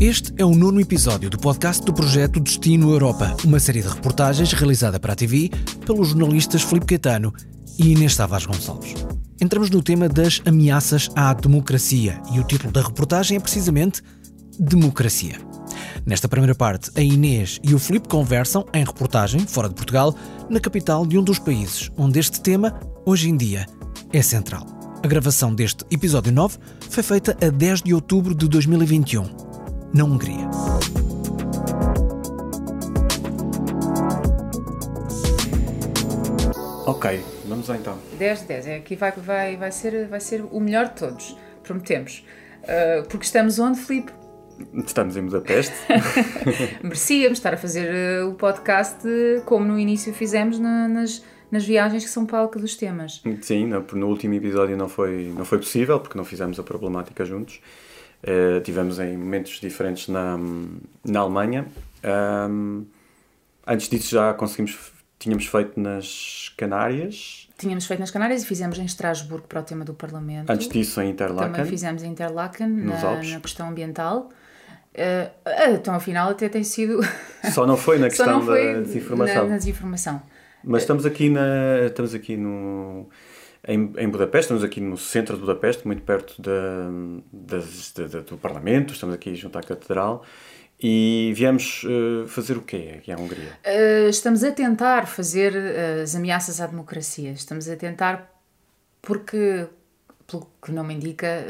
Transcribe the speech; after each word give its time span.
Este 0.00 0.32
é 0.38 0.44
o 0.46 0.54
nono 0.54 0.80
episódio 0.80 1.28
do 1.28 1.38
podcast 1.38 1.84
do 1.84 1.92
projeto 1.92 2.40
Destino 2.40 2.90
Europa, 2.90 3.36
uma 3.44 3.60
série 3.60 3.82
de 3.82 3.88
reportagens 3.88 4.50
realizada 4.50 4.98
para 4.98 5.12
a 5.12 5.16
TV 5.16 5.50
pelos 5.84 6.08
jornalistas 6.08 6.62
Filipe 6.62 6.86
Caetano 6.86 7.34
e 7.78 7.92
Inês 7.92 8.16
Tavares 8.16 8.46
Gonçalves. 8.46 8.94
Entramos 9.38 9.68
no 9.68 9.82
tema 9.82 10.08
das 10.08 10.40
ameaças 10.46 11.10
à 11.14 11.34
democracia 11.34 12.18
e 12.32 12.40
o 12.40 12.44
título 12.44 12.72
da 12.72 12.80
reportagem 12.80 13.36
é 13.36 13.40
precisamente 13.40 14.00
Democracia. 14.58 15.36
Nesta 16.06 16.30
primeira 16.30 16.54
parte, 16.54 16.90
a 16.96 17.02
Inês 17.02 17.60
e 17.62 17.74
o 17.74 17.78
Filipe 17.78 18.08
conversam 18.08 18.64
em 18.72 18.82
reportagem, 18.82 19.40
fora 19.40 19.68
de 19.68 19.74
Portugal, 19.74 20.14
na 20.48 20.60
capital 20.60 21.04
de 21.04 21.18
um 21.18 21.22
dos 21.22 21.38
países 21.38 21.90
onde 21.98 22.18
este 22.18 22.40
tema, 22.40 22.80
hoje 23.04 23.28
em 23.28 23.36
dia, 23.36 23.66
é 24.14 24.22
central. 24.22 24.64
A 25.04 25.06
gravação 25.06 25.54
deste 25.54 25.84
episódio 25.90 26.32
9 26.32 26.56
foi 26.88 27.02
feita 27.02 27.36
a 27.46 27.50
10 27.50 27.82
de 27.82 27.92
outubro 27.92 28.34
de 28.34 28.48
2021 28.48 29.49
na 29.92 30.04
Hungria. 30.04 30.48
Ok, 36.86 37.20
vamos 37.46 37.68
lá 37.68 37.76
então. 37.76 37.98
10 38.18 38.40
de 38.40 38.46
10, 38.46 38.66
é, 38.66 38.76
aqui 38.76 38.96
vai, 38.96 39.12
vai, 39.12 39.56
vai, 39.56 39.72
ser, 39.72 40.06
vai 40.08 40.20
ser 40.20 40.44
o 40.50 40.60
melhor 40.60 40.88
de 40.88 40.96
todos, 40.96 41.36
prometemos. 41.62 42.24
Uh, 42.62 43.06
porque 43.08 43.24
estamos 43.24 43.58
onde, 43.58 43.80
Filipe? 43.80 44.12
Estamos 44.74 45.16
em 45.16 45.22
Budapeste. 45.22 45.74
Merecíamos 46.82 47.38
estar 47.38 47.54
a 47.54 47.56
fazer 47.56 48.22
uh, 48.22 48.28
o 48.28 48.34
podcast 48.34 49.06
uh, 49.06 49.42
como 49.44 49.64
no 49.64 49.78
início 49.78 50.12
fizemos 50.12 50.58
na, 50.58 50.86
nas, 50.86 51.24
nas 51.50 51.64
viagens 51.64 52.04
que 52.04 52.10
são 52.10 52.26
palco 52.26 52.58
dos 52.58 52.76
temas. 52.76 53.22
Sim, 53.40 53.66
no, 53.66 53.84
no 53.92 54.08
último 54.08 54.34
episódio 54.34 54.76
não 54.76 54.88
foi, 54.88 55.32
não 55.36 55.44
foi 55.44 55.58
possível 55.58 55.98
porque 55.98 56.16
não 56.16 56.24
fizemos 56.24 56.60
a 56.60 56.62
problemática 56.62 57.24
juntos. 57.24 57.60
Uh, 58.22 58.60
tivemos 58.60 58.98
em 58.98 59.16
momentos 59.16 59.60
diferentes 59.60 60.08
na, 60.08 60.36
na 61.04 61.20
Alemanha. 61.20 61.66
Um, 62.04 62.84
antes 63.66 63.88
disso 63.88 64.10
já 64.10 64.34
conseguimos, 64.34 64.92
tínhamos 65.18 65.46
feito 65.46 65.80
nas 65.80 66.52
Canárias. 66.56 67.48
Tínhamos 67.56 67.86
feito 67.86 68.00
nas 68.00 68.10
Canárias 68.10 68.42
e 68.42 68.46
fizemos 68.46 68.78
em 68.78 68.84
Estrasburgo 68.84 69.46
para 69.48 69.60
o 69.60 69.62
tema 69.62 69.84
do 69.84 69.94
Parlamento. 69.94 70.50
Antes 70.50 70.68
disso 70.68 71.00
em 71.00 71.10
Interlaken. 71.10 71.52
Também 71.52 71.70
fizemos 71.70 72.02
em 72.02 72.10
Interlaken, 72.10 72.68
na, 72.68 73.22
na, 73.22 73.40
questão 73.40 73.68
ambiental. 73.68 74.30
Uh, 74.94 75.30
então, 75.74 75.94
afinal, 75.94 76.30
até 76.30 76.48
tem 76.48 76.64
sido. 76.64 77.00
Só 77.52 77.66
não 77.66 77.76
foi 77.76 77.98
na 77.98 78.08
questão 78.08 78.42
foi 78.42 78.74
da 78.74 78.80
desinformação. 78.80 79.44
Na, 79.44 79.50
na 79.50 79.56
desinformação. 79.56 80.22
Mas 80.62 80.82
estamos 80.82 81.06
aqui, 81.06 81.30
na, 81.30 81.86
estamos 81.86 82.14
aqui 82.14 82.36
no 82.36 83.08
em, 83.66 83.92
em 83.96 84.08
Budapeste, 84.08 84.46
estamos 84.46 84.64
aqui 84.64 84.80
no 84.80 84.96
centro 84.96 85.34
de 85.34 85.40
Budapeste, 85.40 85.86
muito 85.86 86.02
perto 86.02 86.40
da, 86.40 86.88
das, 87.32 87.92
do 88.26 88.38
Parlamento, 88.38 88.94
estamos 88.94 89.14
aqui 89.14 89.34
junto 89.34 89.58
à 89.58 89.62
Catedral. 89.62 90.24
E 90.82 91.32
viemos 91.34 91.84
uh, 91.84 92.26
fazer 92.26 92.56
o 92.56 92.62
quê 92.62 92.94
aqui 92.96 93.12
à 93.12 93.16
Hungria? 93.16 93.52
Uh, 93.66 94.08
estamos 94.08 94.42
a 94.42 94.50
tentar 94.50 95.06
fazer 95.06 95.52
uh, 95.52 96.02
as 96.02 96.16
ameaças 96.16 96.58
à 96.58 96.66
democracia. 96.66 97.32
Estamos 97.32 97.68
a 97.68 97.76
tentar 97.76 98.34
porque, 99.02 99.66
pelo 100.26 100.50
que 100.62 100.72
não 100.72 100.82
me 100.82 100.94
indica, 100.94 101.44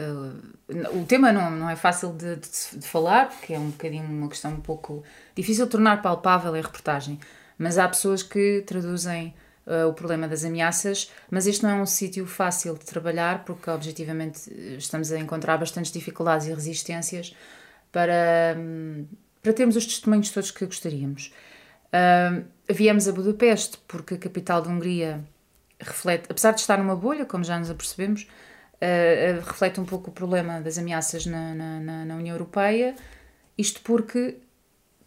o 0.93 1.05
tema 1.05 1.33
não, 1.33 1.49
não 1.49 1.71
é 1.71 1.77
fácil 1.77 2.13
de, 2.13 2.37
de, 2.37 2.79
de, 2.79 2.87
falar, 2.89 3.29
porque 3.29 3.55
é 3.55 3.59
um 3.59 3.71
bocadinho 3.71 4.05
uma 4.05 4.29
questão 4.29 4.51
um 4.51 4.61
pouco 4.61 5.05
difícil 5.37 5.67
de 5.67 5.71
tornar 5.71 6.03
palpável 6.03 6.53
a 6.53 6.57
reportagem. 6.57 7.21
Mas 7.57 7.79
há 7.79 7.89
pessoas 7.89 8.25
que 8.25 8.65
traduzem 8.67 9.33
uh, 9.71 9.89
o 9.89 9.95
problema 9.95 10.27
das 10.27 10.45
ameaças, 10.45 11.11
mas 11.31 11.47
este 11.47 11.63
não 11.63 11.71
é 11.71 11.75
um 11.75 11.87
sítio 11.87 12.27
fácil 12.27 12.75
de 12.75 12.85
trabalhar 12.85 13.45
porque 13.45 13.71
objetivamente 13.71 14.51
estamos 14.77 15.13
a 15.13 15.19
encontrar 15.19 15.57
bastantes 15.57 15.93
dificuldades 15.93 16.47
e 16.49 16.53
resistências 16.53 17.35
para, 17.93 18.57
um, 18.59 19.07
para 19.43 19.53
termos 19.53 19.77
os 19.77 19.87
testemunhos 19.87 20.31
todos 20.31 20.51
que 20.51 20.67
gostaríamos. 20.67 21.33
Uh, 21.87 22.45
viemos 22.69 23.09
a 23.09 23.13
Budapeste 23.13 23.79
porque 23.87 24.15
a 24.15 24.19
capital 24.19 24.63
da 24.63 24.71
Hungria 24.71 25.25
reflete, 25.79 26.27
apesar 26.29 26.53
de 26.53 26.61
estar 26.61 26.79
numa 26.79 26.97
bolha, 26.97 27.25
como 27.25 27.45
já 27.45 27.59
nos 27.59 27.71
apercebemos, 27.71 28.23
uh, 28.23 29.41
reflete 29.47 29.81
um 29.81 29.85
pouco 29.85 30.11
o 30.11 30.13
problema 30.13 30.61
das 30.61 30.79
ameaças 30.79 31.27
na, 31.27 31.55
na, 31.55 32.05
na 32.05 32.17
União 32.17 32.35
Europeia, 32.35 32.95
isto 33.57 33.81
porque 33.83 34.37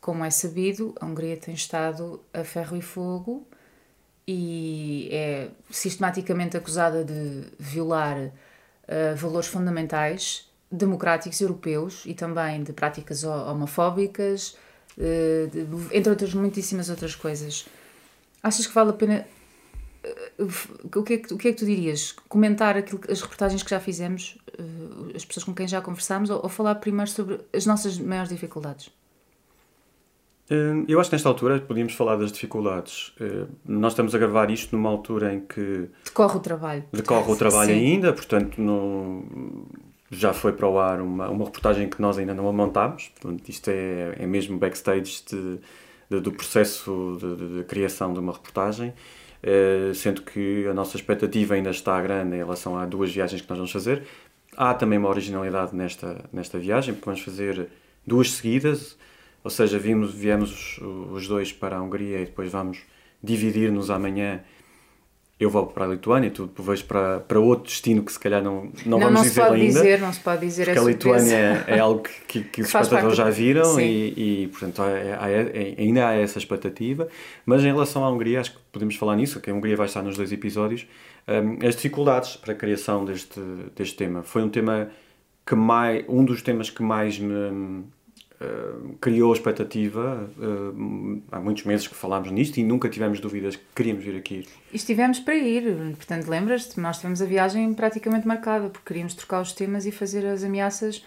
como 0.03 0.25
é 0.25 0.29
sabido, 0.29 0.94
a 1.00 1.06
Hungria 1.06 1.38
tem 1.38 1.53
estado 1.53 2.22
a 2.34 2.44
ferro 2.44 2.75
e 2.75 2.81
fogo 2.81 3.47
e 4.28 5.09
é 5.11 5.50
sistematicamente 5.69 6.56
acusada 6.56 7.03
de 7.03 7.44
violar 7.59 8.17
uh, 8.17 9.16
valores 9.16 9.47
fundamentais 9.47 10.50
democráticos 10.72 11.39
europeus 11.41 12.03
e 12.06 12.13
também 12.13 12.63
de 12.63 12.73
práticas 12.73 13.23
homofóbicas, 13.23 14.57
uh, 14.97 15.47
de, 15.50 15.97
entre 15.97 16.09
outras 16.09 16.34
muitíssimas 16.34 16.89
outras 16.89 17.16
coisas. 17.16 17.66
Achas 18.41 18.66
que 18.66 18.73
vale 18.73 18.91
a 18.91 18.94
pena 18.94 19.28
uh, 20.40 20.50
o 20.97 21.03
que, 21.03 21.13
é 21.13 21.17
que, 21.17 21.34
o 21.34 21.38
que 21.38 21.47
é 21.50 21.51
que 21.51 21.57
tu 21.57 21.66
dirias? 21.66 22.13
Comentar 22.29 22.78
aquilo, 22.78 23.01
as 23.09 23.22
reportagens 23.22 23.61
que 23.61 23.69
já 23.69 23.79
fizemos, 23.79 24.38
as 25.16 25.25
pessoas 25.25 25.44
com 25.44 25.53
quem 25.53 25.67
já 25.67 25.81
conversámos, 25.81 26.29
ou, 26.29 26.41
ou 26.44 26.50
falar 26.50 26.75
primeiro 26.75 27.09
sobre 27.11 27.41
as 27.53 27.66
nossas 27.66 27.97
maiores 28.00 28.29
dificuldades? 28.29 28.90
Hum, 30.51 30.85
eu 30.87 30.99
acho 30.99 31.09
que 31.09 31.15
nesta 31.15 31.29
altura 31.29 31.59
podíamos 31.59 31.93
falar 31.93 32.17
das 32.17 32.31
dificuldades. 32.31 33.13
Hum, 33.19 33.47
nós 33.65 33.93
estamos 33.93 34.13
a 34.13 34.17
gravar 34.17 34.51
isto 34.51 34.75
numa 34.75 34.89
altura 34.89 35.33
em 35.33 35.39
que. 35.39 35.89
Decorre 36.03 36.37
o 36.37 36.39
trabalho. 36.39 36.83
Decorre 36.91 37.31
o 37.31 37.35
trabalho 37.35 37.73
Sim. 37.73 37.79
ainda, 37.79 38.11
portanto, 38.11 38.61
no, 38.61 39.25
já 40.11 40.33
foi 40.33 40.51
para 40.51 40.67
o 40.67 40.77
ar 40.77 41.01
uma, 41.01 41.29
uma 41.29 41.45
reportagem 41.45 41.89
que 41.89 42.01
nós 42.01 42.17
ainda 42.17 42.33
não 42.33 42.47
a 42.47 42.53
montámos. 42.53 43.09
Portanto, 43.19 43.47
isto 43.47 43.69
é, 43.69 44.15
é 44.19 44.27
mesmo 44.27 44.57
backstage 44.57 45.23
de, 45.29 45.59
de, 46.09 46.19
do 46.19 46.31
processo 46.31 47.17
de, 47.19 47.57
de, 47.57 47.63
criação 47.63 48.13
de 48.13 48.19
uma 48.19 48.33
reportagem. 48.33 48.93
Hum, 49.45 49.93
sendo 49.93 50.23
que 50.23 50.67
a 50.67 50.73
nossa 50.73 50.97
expectativa 50.97 51.53
ainda 51.53 51.69
está 51.69 52.01
grande 52.01 52.35
em 52.35 52.39
relação 52.39 52.77
a 52.77 52.85
duas 52.85 53.13
viagens 53.13 53.41
que 53.41 53.49
nós 53.49 53.57
vamos 53.57 53.71
fazer. 53.71 54.03
Há 54.57 54.73
também 54.73 54.99
uma 54.99 55.09
originalidade 55.09 55.73
nesta, 55.73 56.25
nesta 56.31 56.59
viagem, 56.59 56.93
porque 56.93 57.05
vamos 57.05 57.21
fazer 57.21 57.69
duas 58.05 58.31
seguidas 58.33 58.97
ou 59.43 59.51
seja, 59.51 59.77
vimos, 59.77 60.13
viemos 60.13 60.79
os, 61.11 61.27
dois 61.27 61.51
para 61.51 61.77
a 61.77 61.81
Hungria 61.81 62.21
e 62.21 62.25
depois 62.25 62.51
vamos 62.51 62.79
dividir-nos 63.21 63.89
amanhã. 63.89 64.41
Eu 65.39 65.49
vou 65.49 65.67
para 65.67 65.83
a 65.83 65.87
Lituânia, 65.89 66.31
tu 66.31 66.49
vais 66.59 66.81
para, 66.81 67.19
para 67.19 67.39
outro 67.39 67.65
destino 67.65 68.01
que 68.03 68.13
se 68.13 68.19
calhar 68.19 68.41
não, 68.41 68.71
não, 68.85 68.97
não 68.97 68.99
vamos 68.99 69.13
não 69.15 69.21
dizer 69.23 69.41
ainda. 69.41 69.65
Dizer, 69.65 69.99
não 69.99 70.13
se 70.13 70.19
pode 70.21 70.45
dizer, 70.45 70.65
Porque 70.65 70.79
a 70.79 70.83
Lituânia 70.83 71.65
é 71.67 71.79
algo 71.79 72.03
que, 72.03 72.21
que, 72.27 72.43
que 72.43 72.61
os 72.61 72.67
espectadores 72.67 73.17
já 73.17 73.29
viram 73.29 73.77
e, 73.81 74.43
e, 74.43 74.47
portanto, 74.47 74.81
há, 74.81 74.85
há, 74.85 75.25
ainda 75.77 76.07
há 76.07 76.13
essa 76.13 76.37
expectativa. 76.37 77.09
Mas 77.45 77.61
em 77.61 77.73
relação 77.73 78.05
à 78.05 78.09
Hungria, 78.09 78.39
acho 78.39 78.53
que 78.53 78.59
podemos 78.71 78.95
falar 78.95 79.17
nisso, 79.17 79.41
que 79.41 79.49
a 79.49 79.53
Hungria 79.53 79.75
vai 79.75 79.87
estar 79.87 80.01
nos 80.01 80.15
dois 80.15 80.31
episódios. 80.31 80.87
Um, 81.27 81.67
as 81.67 81.75
dificuldades 81.75 82.37
para 82.37 82.53
a 82.53 82.55
criação 82.55 83.03
deste, 83.03 83.41
deste 83.75 83.97
tema. 83.97 84.23
Foi 84.23 84.41
um 84.41 84.49
tema 84.49 84.89
que 85.45 85.55
mais, 85.55 86.05
um 86.07 86.23
dos 86.23 86.41
temas 86.41 86.69
que 86.69 86.81
mais 86.81 87.19
me 87.19 87.83
Uh, 88.41 88.95
criou 88.99 89.31
a 89.31 89.35
expectativa. 89.35 90.29
Uh, 90.38 91.21
há 91.31 91.39
muitos 91.39 91.63
meses 91.63 91.88
que 91.88 91.95
falámos 91.95 92.29
nisto 92.31 92.57
e 92.57 92.63
nunca 92.63 92.89
tivemos 92.89 93.19
dúvidas 93.19 93.55
que 93.55 93.63
queríamos 93.75 94.03
vir 94.03 94.17
aqui. 94.17 94.45
E 94.71 94.75
estivemos 94.75 95.19
para 95.19 95.35
ir, 95.35 95.95
portanto, 95.95 96.27
lembras-te? 96.27 96.79
Nós 96.79 96.97
tivemos 96.97 97.22
a 97.22 97.25
viagem 97.25 97.73
praticamente 97.73 98.27
marcada, 98.27 98.69
porque 98.69 98.85
queríamos 98.85 99.13
trocar 99.13 99.41
os 99.41 99.53
temas 99.53 99.85
e 99.85 99.91
fazer 99.91 100.25
as 100.25 100.43
ameaças 100.43 101.05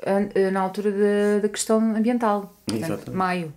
uh, 0.00 0.50
na 0.50 0.60
altura 0.60 1.40
da, 1.42 1.48
questão 1.48 1.78
ambiental. 1.94 2.54
Portanto, 2.64 2.86
Exatamente. 2.86 3.16
maio. 3.16 3.54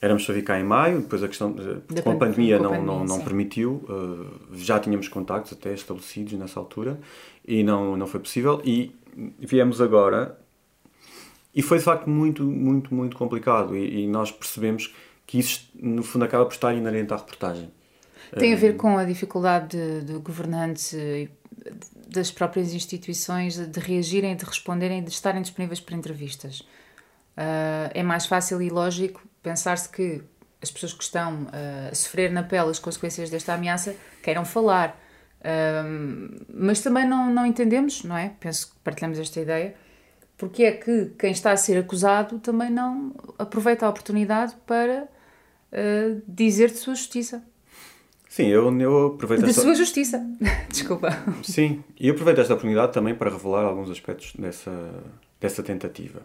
Éramos 0.00 0.24
para 0.24 0.34
vir 0.34 0.42
cá 0.42 0.58
em 0.58 0.64
maio, 0.64 1.00
depois 1.02 1.22
a 1.22 1.28
questão 1.28 1.52
de, 1.52 2.02
com 2.02 2.10
a 2.10 2.16
pandemia, 2.16 2.58
com 2.58 2.64
a 2.64 2.68
pandemia 2.70 2.82
não, 2.82 2.82
não, 2.82 3.04
não 3.04 3.20
permitiu, 3.20 3.84
já 4.54 4.80
tínhamos 4.80 5.06
contactos 5.06 5.52
até 5.52 5.72
estabelecidos 5.72 6.32
nessa 6.32 6.58
altura 6.58 6.98
e 7.46 7.62
não, 7.62 7.96
não 7.96 8.06
foi 8.08 8.18
possível. 8.18 8.60
E 8.64 8.92
viemos 9.38 9.80
agora 9.80 10.36
e 11.54 11.62
foi 11.62 11.78
de 11.78 11.84
facto 11.84 12.08
muito, 12.08 12.44
muito, 12.44 12.94
muito 12.94 13.16
complicado. 13.16 13.76
E, 13.76 14.04
e, 14.04 14.06
nós 14.06 14.30
percebemos 14.30 14.94
que 15.26 15.38
isso, 15.38 15.70
no 15.74 16.02
fundo, 16.02 16.24
acaba 16.24 16.44
por 16.46 16.52
estar 16.52 16.74
inerente 16.74 17.12
à 17.12 17.16
reportagem. 17.16 17.70
Tem 18.38 18.52
a 18.52 18.56
ver 18.56 18.76
com 18.76 18.96
a 18.96 19.04
dificuldade 19.04 19.76
de, 19.76 20.04
de 20.04 20.18
governantes 20.18 20.94
das 22.08 22.30
próprias 22.30 22.74
instituições 22.74 23.56
de 23.56 23.80
reagirem, 23.80 24.34
de 24.36 24.44
responderem, 24.44 25.02
de 25.02 25.10
estarem 25.10 25.42
disponíveis 25.42 25.80
para 25.80 25.96
entrevistas. 25.96 26.60
Uh, 26.60 27.90
é 27.94 28.02
mais 28.02 28.26
fácil 28.26 28.60
e 28.60 28.68
lógico 28.68 29.22
pensar-se 29.42 29.88
que 29.88 30.22
as 30.60 30.70
pessoas 30.70 30.92
que 30.92 31.02
estão 31.02 31.44
uh, 31.44 31.90
a 31.90 31.94
sofrer 31.94 32.30
na 32.30 32.42
pele 32.42 32.70
as 32.70 32.78
consequências 32.78 33.30
desta 33.30 33.54
ameaça 33.54 33.94
queiram 34.22 34.44
falar. 34.44 35.00
Uh, 35.40 36.44
mas 36.52 36.80
também 36.80 37.06
não, 37.06 37.32
não 37.32 37.46
entendemos, 37.46 38.04
não 38.04 38.16
é? 38.16 38.32
Penso 38.40 38.70
que 38.70 38.74
partilhamos 38.82 39.18
esta 39.18 39.40
ideia 39.40 39.74
porque 40.40 40.62
é 40.62 40.72
que 40.72 41.12
quem 41.18 41.32
está 41.32 41.52
a 41.52 41.56
ser 41.58 41.76
acusado 41.76 42.38
também 42.38 42.70
não 42.70 43.14
aproveita 43.38 43.84
a 43.84 43.90
oportunidade 43.90 44.56
para 44.66 45.06
uh, 45.70 46.22
dizer 46.26 46.70
de 46.70 46.78
sua 46.78 46.94
justiça. 46.94 47.44
Sim, 48.26 48.46
eu, 48.46 48.74
eu 48.80 49.08
aproveito 49.08 49.42
De 49.42 49.50
esta... 49.50 49.60
sua 49.60 49.74
justiça. 49.74 50.26
Desculpa. 50.72 51.10
Sim, 51.42 51.84
e 51.98 52.08
aproveito 52.08 52.40
esta 52.40 52.54
oportunidade 52.54 52.90
também 52.90 53.14
para 53.14 53.28
revelar 53.28 53.64
alguns 53.64 53.90
aspectos 53.90 54.32
dessa, 54.34 54.72
dessa 55.38 55.62
tentativa. 55.62 56.22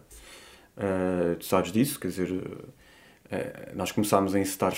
Uh, 0.78 1.36
tu 1.36 1.44
sabes 1.44 1.70
disso, 1.70 2.00
quer 2.00 2.08
dizer, 2.08 2.30
uh, 2.30 2.72
nós 3.74 3.92
começámos 3.92 4.34
a 4.34 4.40
encetar 4.40 4.72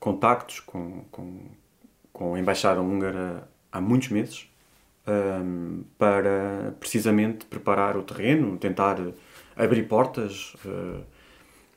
contactos 0.00 0.60
com, 0.60 1.04
com, 1.10 1.40
com 2.10 2.34
a 2.34 2.40
Embaixada 2.40 2.80
Húngara 2.80 3.46
há 3.70 3.82
muitos 3.82 4.08
meses 4.08 4.48
um, 5.06 5.84
para 5.98 6.74
precisamente 6.80 7.46
preparar 7.46 7.96
o 7.96 8.02
terreno, 8.02 8.56
tentar 8.58 8.98
abrir 9.54 9.84
portas 9.84 10.54
uh, 10.64 11.02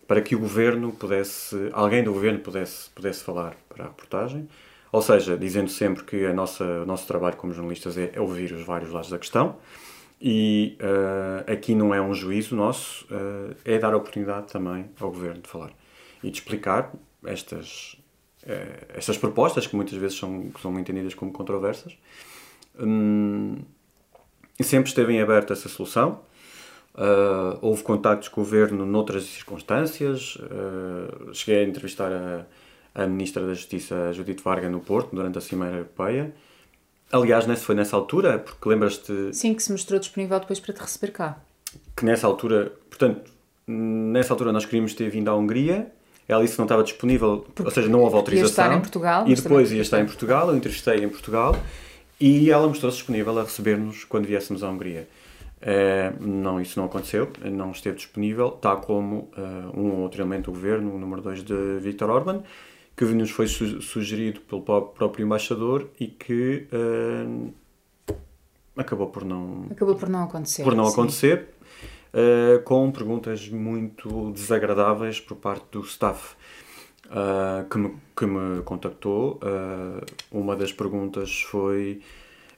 para 0.08 0.22
que 0.22 0.36
o 0.36 0.40
governo 0.40 0.92
pudesse, 0.92 1.70
alguém 1.72 2.04
do 2.04 2.12
governo 2.12 2.40
pudesse, 2.40 2.90
pudesse 2.90 3.24
falar 3.24 3.56
para 3.70 3.86
a 3.86 3.88
reportagem. 3.88 4.50
Ou 4.92 5.04
seja, 5.04 5.38
dizendo 5.38 5.70
sempre 5.70 6.04
que 6.04 6.26
a 6.26 6.34
nossa, 6.34 6.64
o 6.64 6.86
nosso 6.86 7.06
trabalho 7.06 7.38
como 7.38 7.54
jornalistas 7.54 7.96
é, 7.96 8.20
ouvir 8.20 8.52
os 8.52 8.66
vários 8.66 8.92
lados 8.92 9.10
da 9.10 9.20
questão 9.20 9.58
e 10.20 10.78
uh, 10.82 11.52
aqui 11.52 11.76
não 11.76 11.94
é 11.94 12.02
um 12.02 12.14
juízo 12.14 12.56
nosso, 12.56 13.06
uh, 13.06 13.56
é 13.64 13.78
dar 13.78 13.94
oportunidade 13.94 14.52
também 14.52 14.90
ao 15.00 15.12
governo 15.12 15.42
de 15.42 15.48
falar 15.48 15.72
e 16.24 16.32
de 16.32 16.40
explicar 16.40 16.92
estas, 17.24 17.96
estas 18.90 19.18
propostas 19.18 19.68
que 19.68 19.76
muitas 19.76 19.98
vezes 19.98 20.18
são, 20.18 20.52
são 20.62 20.78
entendidas 20.78 21.14
como 21.14 21.32
controversas 21.32 21.96
Hum, 22.80 23.58
sempre 24.62 24.90
esteve 24.90 25.14
em 25.14 25.22
aberto 25.22 25.54
essa 25.54 25.70
solução. 25.70 26.22
Uh, 26.96 27.58
houve 27.62 27.84
contactos 27.84 28.28
com 28.28 28.42
o 28.42 28.44
governo 28.44 28.86
noutras 28.86 29.24
circunstâncias. 29.24 30.36
Uh, 30.36 31.34
cheguei 31.34 31.64
a 31.64 31.68
entrevistar 31.68 32.12
a, 32.12 32.46
a 33.04 33.08
Ministra 33.08 33.46
da 33.46 33.54
Justiça, 33.54 34.12
Judite 34.12 34.44
Varga, 34.44 34.68
no 34.70 34.80
Porto, 34.80 35.16
durante 35.16 35.38
a 35.38 35.42
Cimeira 35.42 35.78
Europeia. 35.78 36.34
Aliás, 37.12 37.48
nessa, 37.48 37.64
foi 37.64 37.76
nessa 37.76 37.96
altura, 37.96 38.40
porque 38.40 38.68
lembras-te. 38.68 39.34
Sim, 39.34 39.54
que 39.54 39.64
se 39.64 39.72
mostrou 39.72 40.00
disponível 40.00 40.40
depois 40.40 40.60
para 40.60 40.74
te 40.74 40.82
receber 40.82 41.12
cá. 41.12 41.38
Que 41.96 42.06
nessa 42.06 42.28
altura, 42.28 42.74
portanto, 42.90 43.32
nessa 43.68 44.34
altura 44.34 44.52
nós 44.52 44.66
queríamos 44.66 44.94
ter 44.94 45.10
vindo 45.10 45.30
à 45.30 45.36
Hungria. 45.36 45.92
Ela 46.28 46.42
disse 46.42 46.54
que 46.54 46.60
não 46.60 46.66
estava 46.66 46.84
disponível, 46.84 47.40
porque 47.56 47.64
ou 47.64 47.72
seja, 47.72 47.88
não 47.88 48.02
houve 48.02 48.16
autorização. 48.16 48.48
Ia 48.48 48.68
estar 48.68 48.78
em 48.78 48.82
Portugal. 48.82 49.28
E 49.28 49.34
depois 49.34 49.72
ia 49.72 49.82
estar 49.82 50.00
em 50.00 50.06
Portugal. 50.06 50.50
Eu 50.50 50.56
entrevistei 50.56 51.04
em 51.04 51.10
Portugal. 51.10 51.56
E 52.20 52.52
ela 52.52 52.68
mostrou-se 52.68 52.98
disponível 52.98 53.38
a 53.40 53.44
receber-nos 53.44 54.04
quando 54.04 54.26
viéssemos 54.26 54.62
à 54.64 54.70
Hungria. 54.70 55.08
Uh, 55.62 56.26
não, 56.26 56.62
isso 56.62 56.80
não 56.80 56.86
aconteceu, 56.86 57.30
não 57.52 57.72
esteve 57.72 57.98
disponível, 57.98 58.52
tal 58.52 58.80
como 58.80 59.30
uh, 59.38 59.78
um 59.78 60.02
outro 60.02 60.22
elemento 60.22 60.46
do 60.46 60.52
governo, 60.52 60.96
o 60.96 60.98
número 60.98 61.22
2 61.22 61.44
de 61.44 61.80
Viktor 61.82 62.10
Orban, 62.10 62.44
que 62.96 63.04
nos 63.06 63.30
foi 63.30 63.48
su 63.48 63.82
sugerido 63.82 64.40
pelo 64.42 64.62
próprio 64.62 65.26
embaixador 65.26 65.90
e 66.00 66.08
que 66.08 66.66
uh, 66.72 67.54
acabou 68.78 69.08
por 69.08 69.26
não 69.26 69.68
acabou 69.70 69.96
por 69.96 70.08
não 70.08 70.24
acontecer 70.24 70.64
por 70.64 70.76
não 70.76 70.86
sim. 70.86 70.94
acontecer 70.94 71.48
com 72.64 72.90
perguntas 72.92 73.48
muito 73.50 74.32
desagradáveis 74.32 75.20
por 75.20 75.36
parte 75.36 75.66
do 75.72 75.82
staff 75.82 76.36
uh, 77.10 77.68
que, 77.70 77.78
me, 77.78 77.96
que 78.16 78.26
me 78.26 78.62
contactou. 78.64 79.40
Uh, 79.44 80.06
uma 80.32 80.56
das 80.56 80.72
perguntas 80.72 81.42
foi 81.42 82.02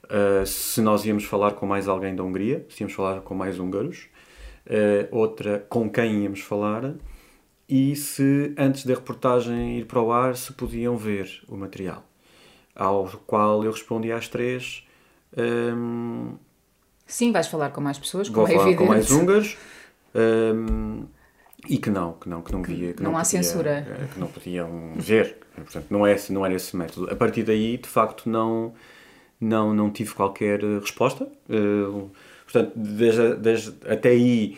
uh, 0.06 0.46
se 0.46 0.82
nós 0.82 1.06
íamos 1.06 1.26
falar 1.26 1.54
com 1.54 1.66
mais 1.66 1.88
alguém 1.88 2.16
da 2.16 2.24
Hungria, 2.24 2.66
se 2.70 2.84
íamos 2.84 2.94
falar 2.94 3.22
com 3.22 3.34
mais 3.34 3.60
húngaros. 3.60 4.08
outra, 5.12 5.66
com 5.70 5.90
quem 5.90 6.24
íamos 6.24 6.42
falar. 6.42 6.94
E 7.68 7.96
se 7.96 8.54
antes 8.58 8.86
da 8.86 8.94
reportagem 8.94 9.80
ir 9.80 9.86
para 9.86 10.02
o 10.02 10.12
ar, 10.12 10.36
se 10.36 10.52
podiam 10.54 10.98
ver 10.98 11.42
o 11.48 11.56
material. 11.56 12.04
Ao 12.76 13.08
qual 13.26 13.64
eu 13.64 13.72
respondi 13.72 14.12
às 14.12 14.28
três. 14.28 14.86
Um, 15.38 16.34
Sim, 17.08 17.32
vais 17.32 17.48
falar 17.48 17.70
com 17.72 17.80
mais 17.80 17.98
pessoas, 17.98 18.28
como 18.28 18.46
vou 18.46 18.48
é 18.48 18.58
falar 18.58 18.68
evidente. 18.68 18.88
com 18.88 18.94
mais 18.94 19.12
húngaros. 19.12 19.58
Um, 20.14 21.06
e 21.70 21.78
que 21.78 21.90
não, 21.90 22.14
que 22.14 22.28
não, 22.28 22.42
que 22.42 22.52
não 22.52 22.64
via, 22.64 22.94
que 22.94 23.04
não, 23.04 23.12
não 23.12 23.18
há 23.18 23.24
podia, 23.24 23.44
censura, 23.44 23.88
eh, 23.88 24.08
que 24.14 24.20
não 24.20 24.28
podiam 24.28 24.94
ver. 24.96 25.38
Portanto, 25.56 25.88
não 25.90 26.08
é 26.08 26.16
não 26.30 26.46
era 26.46 26.56
esse 26.56 26.76
método. 26.76 27.12
A 27.12 27.16
partir 27.16 27.44
daí, 27.44 27.78
de 27.78 27.88
facto, 27.88 28.30
não 28.30 28.74
não 29.40 29.74
não 29.74 29.92
tive 29.92 30.14
qualquer 30.14 30.64
eh, 30.64 30.80
resposta. 30.80 31.28
Uh, 31.50 32.10
portanto, 32.44 32.74
desde, 32.76 33.36
desde 33.36 33.74
até 33.88 34.10
aí 34.10 34.58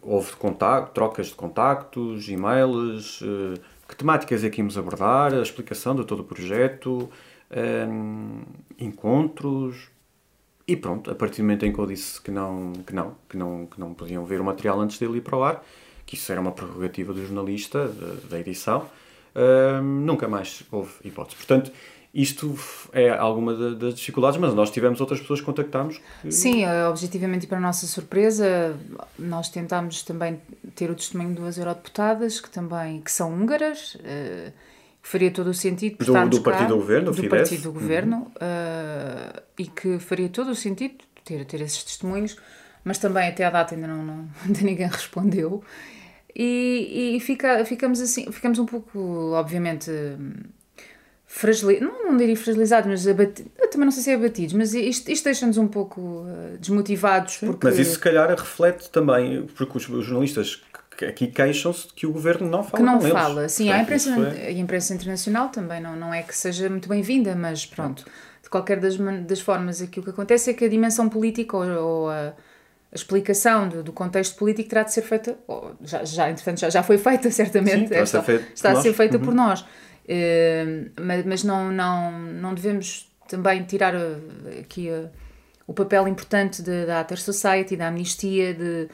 houve 0.00 0.32
contacto, 0.36 0.92
trocas 0.92 1.28
de 1.28 1.34
contactos, 1.34 2.28
e-mails, 2.28 3.20
que 3.88 3.96
temáticas 3.96 4.44
é 4.44 4.50
que 4.50 4.60
íamos 4.60 4.78
abordar, 4.78 5.34
a 5.34 5.42
explicação 5.42 5.96
de 5.96 6.04
todo 6.04 6.20
o 6.20 6.24
projeto, 6.24 7.10
um, 7.88 8.42
encontros, 8.78 9.90
e 10.66 10.76
pronto, 10.76 11.10
a 11.10 11.14
partir 11.14 11.38
do 11.38 11.44
momento 11.44 11.66
em 11.66 11.72
que 11.72 11.78
eu 11.78 11.86
disse 11.86 12.20
que 12.20 12.30
não, 12.30 12.72
que 12.86 12.94
não, 12.94 13.16
que 13.28 13.36
não, 13.36 13.66
que 13.66 13.80
não 13.80 13.92
podiam 13.92 14.24
ver 14.24 14.40
o 14.40 14.44
material 14.44 14.80
antes 14.80 14.98
dele 14.98 15.18
ir 15.18 15.20
para 15.20 15.36
o 15.36 15.42
ar, 15.42 15.64
que 16.06 16.16
isso 16.16 16.30
era 16.30 16.40
uma 16.40 16.52
prerrogativa 16.52 17.12
do 17.12 17.20
jornalista, 17.24 17.88
da, 18.28 18.38
edição, 18.38 18.86
uh, 19.34 19.82
nunca 19.82 20.28
mais 20.28 20.62
houve 20.70 20.92
hipótese. 21.04 21.36
Portanto, 21.36 21.72
isto 22.14 22.54
é 22.92 23.08
alguma 23.08 23.54
das 23.74 23.94
dificuldades, 23.94 24.38
mas 24.38 24.52
nós 24.52 24.70
tivemos 24.70 25.00
outras 25.00 25.18
pessoas 25.20 25.40
que 25.40 25.46
contactámos. 25.46 25.98
Que... 26.20 26.30
Sim, 26.30 26.64
eh, 26.64 26.86
objetivamente 26.86 27.46
e 27.46 27.48
para 27.48 27.56
a 27.56 27.60
nossa 27.60 27.86
surpresa, 27.86 28.76
nós 29.18 29.48
tentámos 29.48 30.02
também 30.02 30.38
ter 30.74 30.90
o 30.90 30.94
testemunho 30.94 31.30
de 31.30 31.36
duas 31.36 31.56
eurodeputadas 31.56 32.38
que 32.38 32.50
também 32.50 33.00
que 33.00 33.10
são 33.10 33.32
húngaras, 33.32 33.94
uh, 33.94 34.52
que 35.02 35.08
faria 35.08 35.30
todo 35.30 35.48
o 35.48 35.54
sentido 35.54 36.04
do, 36.04 36.28
do 36.28 36.42
partido 36.42 36.68
do 36.68 36.76
governo, 36.76 37.06
do 37.06 37.14
Fidesz. 37.14 37.30
partido 37.30 37.62
do 37.62 37.72
governo, 37.72 38.16
uhum. 38.16 38.26
uh, 38.26 39.42
e 39.58 39.66
que 39.66 39.98
faria 39.98 40.28
todo 40.28 40.50
o 40.50 40.54
sentido 40.54 40.96
ter 41.24 41.46
ter 41.46 41.62
esses 41.62 41.82
testemunhos, 41.82 42.36
mas 42.84 42.98
também 42.98 43.28
até 43.28 43.44
à 43.44 43.50
data 43.50 43.74
ainda 43.74 43.86
não, 43.86 44.04
não 44.04 44.28
ainda 44.44 44.60
ninguém 44.62 44.86
respondeu. 44.86 45.62
E, 46.34 47.14
e 47.16 47.20
fica, 47.20 47.64
ficamos 47.64 48.00
assim, 48.00 48.30
ficamos 48.32 48.58
um 48.58 48.64
pouco, 48.64 49.32
obviamente, 49.32 49.90
fragilizados, 51.26 51.88
não, 51.88 52.10
não 52.10 52.16
diria 52.16 52.36
fragilizados, 52.36 52.90
mas 52.90 53.06
abatidos, 53.06 53.52
também 53.70 53.84
não 53.84 53.90
sei 53.90 54.02
se 54.02 54.10
é 54.10 54.14
abatidos, 54.14 54.54
mas 54.54 54.74
isto, 54.74 55.10
isto 55.10 55.24
deixa-nos 55.24 55.58
um 55.58 55.68
pouco 55.68 56.00
uh, 56.00 56.58
desmotivados. 56.58 57.34
Sim, 57.34 57.46
porque... 57.46 57.66
Mas 57.66 57.78
isso 57.78 57.92
se 57.92 57.98
calhar 57.98 58.28
reflete 58.30 58.90
também, 58.90 59.46
porque 59.54 59.76
os, 59.76 59.88
os 59.88 60.04
jornalistas 60.04 60.62
aqui 61.06 61.26
queixam-se 61.26 61.88
de 61.88 61.94
que 61.94 62.06
o 62.06 62.12
governo 62.12 62.48
não 62.48 62.62
fala 62.62 62.76
Que 62.76 62.82
não 62.82 63.00
fala, 63.00 63.42
eles. 63.42 63.52
sim, 63.52 63.70
a 63.70 63.80
imprensa, 63.80 64.10
é... 64.10 64.48
a 64.48 64.52
imprensa 64.52 64.94
internacional 64.94 65.48
também 65.48 65.80
não, 65.80 65.96
não 65.96 66.14
é 66.14 66.22
que 66.22 66.36
seja 66.36 66.68
muito 66.68 66.88
bem-vinda, 66.88 67.34
mas 67.34 67.66
pronto, 67.66 68.04
de 68.42 68.48
qualquer 68.48 68.78
das, 68.78 68.96
das 69.26 69.40
formas 69.40 69.82
aqui 69.82 70.00
o 70.00 70.02
que 70.02 70.10
acontece 70.10 70.50
é 70.50 70.54
que 70.54 70.64
a 70.64 70.68
dimensão 70.68 71.08
política 71.08 71.56
ou, 71.56 71.66
ou 71.66 72.10
a 72.10 72.34
a 72.92 72.94
explicação 72.94 73.68
do, 73.68 73.82
do, 73.82 73.92
contexto 73.92 74.36
político 74.36 74.68
terá 74.68 74.82
de 74.82 74.92
ser 74.92 75.00
feita, 75.02 75.36
já, 75.80 76.04
já 76.04 76.30
entretanto 76.30 76.60
já, 76.60 76.68
já 76.68 76.82
foi 76.82 76.98
feita 76.98 77.30
certamente, 77.32 77.88
Sim, 77.88 78.02
está, 78.02 78.24
está 78.54 78.72
a 78.72 78.76
ser 78.76 78.92
feita 78.92 79.16
uhum. 79.16 79.24
por 79.24 79.34
nós, 79.34 79.62
uh, 79.62 80.90
mas, 81.00 81.24
mas 81.24 81.44
não, 81.44 81.72
não, 81.72 82.12
não 82.12 82.54
devemos 82.54 83.10
também 83.26 83.64
tirar 83.64 83.94
uh, 83.94 84.60
aqui 84.60 84.90
uh, 84.90 85.08
o 85.66 85.72
papel 85.72 86.06
importante 86.06 86.62
de, 86.62 86.84
da 86.84 87.00
Ater 87.00 87.18
Society, 87.18 87.76
da 87.76 87.88
amnistia, 87.88 88.52
de, 88.52 88.88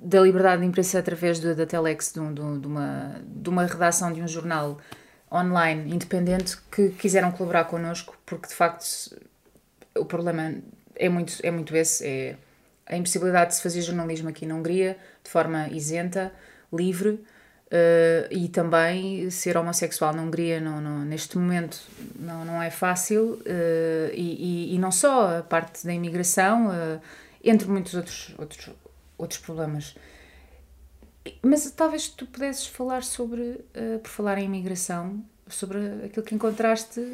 da 0.00 0.20
liberdade 0.20 0.62
de 0.62 0.68
imprensa 0.68 0.98
através 0.98 1.38
de, 1.38 1.54
da 1.54 1.66
Telex, 1.66 2.12
de, 2.14 2.20
de, 2.20 2.58
de, 2.60 2.66
uma, 2.66 3.20
de 3.26 3.50
uma 3.50 3.66
redação 3.66 4.10
de 4.10 4.22
um 4.22 4.28
jornal 4.28 4.78
online 5.30 5.92
independente 5.92 6.56
que 6.72 6.88
quiseram 6.90 7.30
colaborar 7.30 7.64
connosco, 7.64 8.16
porque 8.24 8.48
de 8.48 8.54
facto 8.54 9.14
o 9.94 10.04
problema 10.06 10.54
é 10.94 11.08
muito, 11.10 11.34
é 11.42 11.50
muito 11.50 11.76
esse, 11.76 12.06
é 12.06 12.36
a 12.88 12.96
impossibilidade 12.96 13.50
de 13.50 13.56
se 13.56 13.62
fazer 13.62 13.82
jornalismo 13.82 14.28
aqui 14.28 14.46
na 14.46 14.54
Hungria 14.54 14.96
de 15.22 15.30
forma 15.30 15.68
isenta, 15.68 16.32
livre, 16.72 17.10
uh, 17.10 17.24
e 18.30 18.48
também 18.48 19.30
ser 19.30 19.56
homossexual 19.56 20.14
na 20.14 20.22
Hungria 20.22 20.60
não, 20.60 20.80
não, 20.80 21.04
neste 21.04 21.36
momento 21.36 21.80
não, 22.18 22.44
não 22.44 22.62
é 22.62 22.70
fácil, 22.70 23.34
uh, 23.34 24.12
e, 24.12 24.70
e, 24.70 24.74
e, 24.74 24.78
não 24.78 24.90
só 24.90 25.38
a 25.38 25.42
parte 25.42 25.86
da 25.86 25.92
imigração, 25.92 26.68
uh, 26.68 27.00
entre 27.44 27.68
muitos 27.68 27.94
outros, 27.94 28.34
outros, 28.38 28.70
outros 29.16 29.40
problemas. 29.40 29.94
Mas 31.42 31.70
talvez 31.70 32.08
tu 32.08 32.26
pudesses 32.26 32.66
falar 32.66 33.02
sobre, 33.02 33.60
por 34.02 34.08
falar 34.08 34.38
em 34.38 34.46
imigração, 34.46 35.22
sobre 35.46 35.78
aquilo 36.06 36.24
que 36.24 36.34
encontraste 36.34 37.12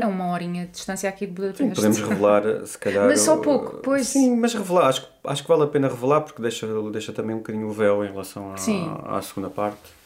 é 0.00 0.06
uma 0.06 0.32
horinha 0.32 0.66
de 0.66 0.72
distância 0.72 1.08
aqui 1.08 1.26
de 1.26 1.32
Budapeste. 1.32 1.64
Sim, 1.64 1.74
podemos 1.74 1.98
revelar, 2.08 2.66
se 2.66 2.78
calhar. 2.78 3.06
Mas 3.06 3.20
só 3.20 3.36
pouco, 3.36 3.78
pois. 3.78 4.06
Sim, 4.06 4.36
mas 4.36 4.54
revelar, 4.54 4.88
acho, 4.88 5.08
acho 5.24 5.42
que 5.42 5.48
vale 5.48 5.64
a 5.64 5.66
pena 5.66 5.88
revelar 5.88 6.22
porque 6.22 6.40
deixa, 6.40 6.66
deixa 6.90 7.12
também 7.12 7.34
um 7.34 7.38
bocadinho 7.38 7.68
o 7.68 7.72
véu 7.72 8.04
em 8.04 8.08
relação 8.08 8.52
à, 8.52 9.18
à 9.18 9.22
segunda 9.22 9.50
parte. 9.50 10.02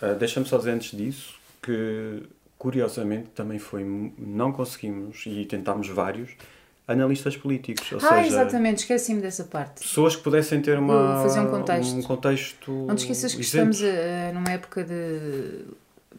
Uh, 0.00 0.16
Deixa-me 0.16 0.46
só 0.46 0.58
dizer 0.58 0.72
antes 0.72 0.96
disso 0.96 1.34
que, 1.62 2.24
curiosamente, 2.58 3.28
também 3.34 3.58
foi. 3.58 3.84
Não 4.18 4.50
conseguimos, 4.50 5.22
e 5.26 5.44
tentámos 5.44 5.88
vários, 5.88 6.30
analistas 6.88 7.36
políticos. 7.36 7.92
Ou 7.92 7.98
ah, 7.98 8.08
seja, 8.08 8.26
exatamente, 8.26 8.78
esqueci-me 8.78 9.20
dessa 9.20 9.44
parte. 9.44 9.82
Pessoas 9.82 10.16
que 10.16 10.22
pudessem 10.22 10.60
ter 10.60 10.78
uma, 10.78 11.22
fazer 11.22 11.40
um 11.40 11.50
contexto. 11.50 11.96
Um 11.96 12.02
contexto 12.02 12.72
não 12.72 12.96
te 12.96 13.02
esqueças 13.02 13.34
que 13.34 13.42
estamos 13.42 13.80
uh, 13.80 14.34
numa 14.34 14.50
época 14.50 14.82
de 14.82 15.64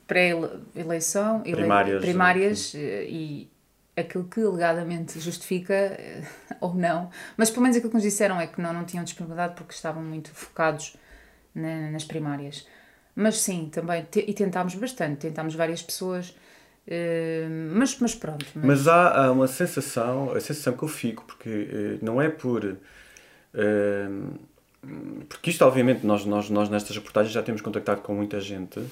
pré-eleição, 0.08 1.42
primárias, 1.42 2.02
primárias 2.02 2.76
eh, 2.76 3.06
e 3.08 3.54
aquilo 3.96 4.26
que 4.26 4.42
alegadamente 4.42 5.20
justifica 5.20 5.74
eh, 5.74 6.24
ou 6.60 6.74
não, 6.74 7.10
mas 7.38 7.50
pelo 7.50 7.62
menos 7.62 7.78
aquilo 7.78 7.90
que 7.90 7.96
nos 7.96 8.04
disseram 8.04 8.40
é 8.40 8.48
que 8.48 8.60
não, 8.60 8.74
não 8.74 8.86
tinham 8.86 9.04
disponibilidade 9.04 9.56
porque 9.56 9.74
estavam 9.74 10.04
muito 10.04 10.32
focados 10.32 10.96
na, 11.54 11.92
nas 11.92 12.04
primárias. 12.04 12.68
Mas 13.16 13.38
sim, 13.38 13.70
também, 13.72 14.04
te, 14.06 14.26
e 14.28 14.34
tentámos 14.34 14.74
bastante, 14.76 15.22
tentámos 15.22 15.54
várias 15.54 15.84
pessoas, 15.84 16.36
eh, 16.88 17.48
mas, 17.72 18.00
mas 18.00 18.16
pronto. 18.16 18.46
Mas... 18.56 18.66
mas, 18.66 18.88
há, 18.88 19.26
há 19.26 19.32
uma 19.32 19.48
sensação, 19.48 20.32
a 20.32 20.40
sensação 20.40 20.74
que 20.74 20.84
eu 20.84 20.88
fico, 20.88 21.24
porque 21.26 21.50
eh, 21.50 21.98
não 22.02 22.22
é 22.22 22.30
por. 22.30 22.78
porque 25.30 25.52
isto, 25.52 25.64
obviamente, 25.64 26.06
nós, 26.06 26.26
nós, 26.26 26.50
nós 26.50 26.70
nestas 26.70 26.96
reportagens 26.96 27.32
já 27.32 27.44
temos 27.44 27.62
contactado 27.62 28.02
com 28.02 28.16
muita 28.16 28.42
gente, 28.42 28.84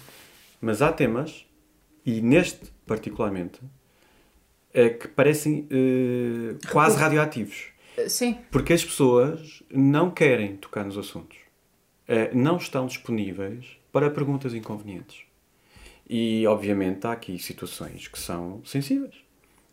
mas 0.61 0.81
há 0.81 0.93
temas, 0.93 1.45
e 2.05 2.21
neste 2.21 2.71
particularmente, 2.85 3.59
é 4.73 4.89
que 4.89 5.07
parecem 5.07 5.67
uh, 5.71 6.67
quase 6.71 6.97
radioativos. 6.97 7.71
Sim. 8.07 8.37
Porque 8.49 8.73
as 8.73 8.85
pessoas 8.85 9.63
não 9.69 10.09
querem 10.09 10.55
tocar 10.55 10.85
nos 10.85 10.97
assuntos. 10.97 11.37
Uh, 12.07 12.35
não 12.35 12.57
estão 12.57 12.85
disponíveis 12.85 13.77
para 13.91 14.09
perguntas 14.09 14.53
inconvenientes. 14.53 15.23
E, 16.09 16.45
obviamente, 16.47 17.05
há 17.07 17.11
aqui 17.11 17.37
situações 17.39 18.07
que 18.07 18.19
são 18.19 18.61
sensíveis. 18.63 19.15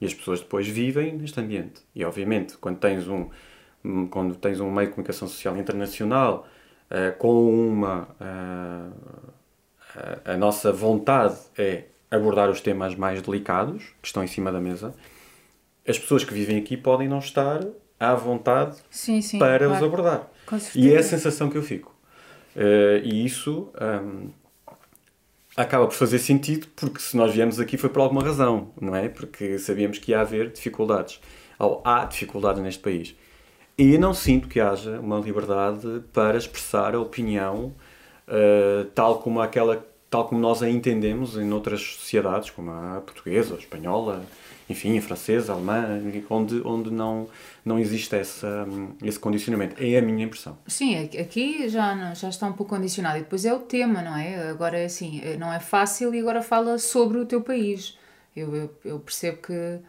E 0.00 0.06
as 0.06 0.14
pessoas 0.14 0.40
depois 0.40 0.66
vivem 0.66 1.16
neste 1.16 1.38
ambiente. 1.40 1.82
E, 1.94 2.04
obviamente, 2.04 2.56
quando 2.56 2.78
tens 2.78 3.06
um, 3.08 3.28
quando 4.08 4.34
tens 4.36 4.60
um 4.60 4.70
meio 4.70 4.88
de 4.88 4.94
comunicação 4.94 5.28
social 5.28 5.56
internacional 5.56 6.46
uh, 6.90 7.16
com 7.18 7.68
uma. 7.68 8.08
A 10.24 10.36
nossa 10.36 10.72
vontade 10.72 11.36
é 11.56 11.84
abordar 12.10 12.50
os 12.50 12.60
temas 12.60 12.94
mais 12.94 13.20
delicados 13.22 13.84
que 14.00 14.06
estão 14.06 14.22
em 14.22 14.26
cima 14.26 14.50
da 14.50 14.60
mesa, 14.60 14.94
as 15.86 15.98
pessoas 15.98 16.24
que 16.24 16.32
vivem 16.32 16.58
aqui 16.58 16.76
podem 16.76 17.08
não 17.08 17.18
estar 17.18 17.60
à 17.98 18.14
vontade 18.14 18.76
sim, 18.90 19.20
sim, 19.20 19.38
para 19.38 19.66
claro. 19.66 19.72
os 19.72 19.82
abordar. 19.82 20.30
E 20.74 20.92
é 20.92 20.98
a 20.98 21.02
sensação 21.02 21.50
que 21.50 21.56
eu 21.56 21.62
fico. 21.62 21.94
Uh, 22.56 23.04
e 23.04 23.24
isso 23.24 23.70
um, 23.80 24.30
acaba 25.56 25.86
por 25.86 25.94
fazer 25.94 26.18
sentido 26.18 26.66
porque 26.76 27.00
se 27.00 27.16
nós 27.16 27.32
viemos 27.32 27.60
aqui 27.60 27.76
foi 27.76 27.90
por 27.90 28.00
alguma 28.00 28.22
razão, 28.22 28.70
não 28.80 28.94
é? 28.94 29.08
Porque 29.08 29.58
sabíamos 29.58 29.98
que 29.98 30.12
ia 30.12 30.20
haver 30.20 30.50
dificuldades. 30.50 31.20
Ou 31.58 31.82
há 31.84 32.04
dificuldades 32.04 32.62
neste 32.62 32.82
país. 32.82 33.14
E 33.76 33.94
eu 33.94 34.00
não 34.00 34.12
sinto 34.12 34.48
que 34.48 34.60
haja 34.60 34.98
uma 35.00 35.18
liberdade 35.18 36.02
para 36.12 36.36
expressar 36.36 36.94
a 36.94 37.00
opinião 37.00 37.74
uh, 38.28 38.84
tal 38.94 39.18
como 39.18 39.40
aquela 39.40 39.84
tal 40.10 40.26
como 40.26 40.40
nós 40.40 40.62
a 40.62 40.70
entendemos 40.70 41.36
em 41.36 41.52
outras 41.52 41.82
sociedades, 41.82 42.48
como 42.48 42.70
a 42.70 43.02
portuguesa, 43.04 43.54
a 43.54 43.58
espanhola, 43.58 44.24
enfim, 44.66 44.96
a 44.96 45.02
francesa, 45.02 45.52
a 45.52 45.54
alemã, 45.54 46.00
onde, 46.30 46.62
onde 46.64 46.90
não, 46.90 47.28
não 47.62 47.78
existe 47.78 48.16
essa, 48.16 48.66
esse 49.02 49.18
condicionamento. 49.18 49.76
É 49.78 49.98
a 49.98 50.02
minha 50.02 50.24
impressão. 50.24 50.56
Sim, 50.66 50.96
aqui 50.96 51.68
já, 51.68 52.14
já 52.14 52.30
está 52.30 52.46
um 52.46 52.54
pouco 52.54 52.74
condicionado. 52.74 53.18
E 53.18 53.20
depois 53.20 53.44
é 53.44 53.52
o 53.52 53.58
tema, 53.58 54.00
não 54.00 54.16
é? 54.16 54.48
Agora 54.48 54.78
é 54.78 54.86
assim, 54.86 55.20
não 55.38 55.52
é 55.52 55.60
fácil 55.60 56.14
e 56.14 56.20
agora 56.20 56.40
fala 56.40 56.78
sobre 56.78 57.18
o 57.18 57.26
teu 57.26 57.42
país. 57.42 57.98
Eu, 58.34 58.56
eu, 58.56 58.74
eu 58.86 59.00
percebo 59.00 59.42
que, 59.42 59.80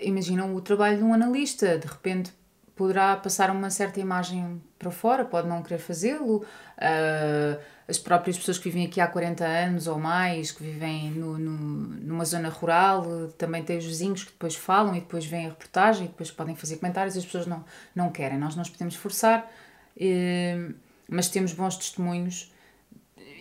imaginam 0.00 0.54
o 0.54 0.60
trabalho 0.60 0.98
de 0.98 1.04
um 1.04 1.12
analista, 1.12 1.78
de 1.78 1.86
repente 1.86 2.32
poderá 2.74 3.16
passar 3.16 3.50
uma 3.50 3.70
certa 3.70 4.00
imagem 4.00 4.62
para 4.78 4.90
fora, 4.90 5.24
pode 5.24 5.46
não 5.46 5.62
querer 5.62 5.78
fazê-lo. 5.78 6.44
Uh, 6.78 7.60
as 7.88 7.98
próprias 7.98 8.38
pessoas 8.38 8.58
que 8.58 8.64
vivem 8.64 8.86
aqui 8.86 9.00
há 9.00 9.06
40 9.06 9.44
anos 9.44 9.86
ou 9.86 9.98
mais, 9.98 10.52
que 10.52 10.62
vivem 10.62 11.10
no, 11.10 11.38
no, 11.38 11.58
numa 11.58 12.24
zona 12.24 12.48
rural, 12.48 13.28
também 13.36 13.62
têm 13.62 13.78
os 13.78 13.84
vizinhos 13.84 14.24
que 14.24 14.30
depois 14.30 14.54
falam 14.54 14.94
e 14.94 15.00
depois 15.00 15.26
vêm 15.26 15.46
a 15.46 15.48
reportagem 15.48 16.04
e 16.06 16.08
depois 16.08 16.30
podem 16.30 16.54
fazer 16.54 16.76
comentários. 16.76 17.16
As 17.16 17.24
pessoas 17.24 17.46
não, 17.46 17.64
não 17.94 18.10
querem, 18.10 18.38
nós 18.38 18.54
não 18.54 18.62
os 18.62 18.70
podemos 18.70 18.94
forçar, 18.94 19.50
uh, 19.96 20.74
mas 21.08 21.28
temos 21.28 21.52
bons 21.52 21.76
testemunhos. 21.76 22.52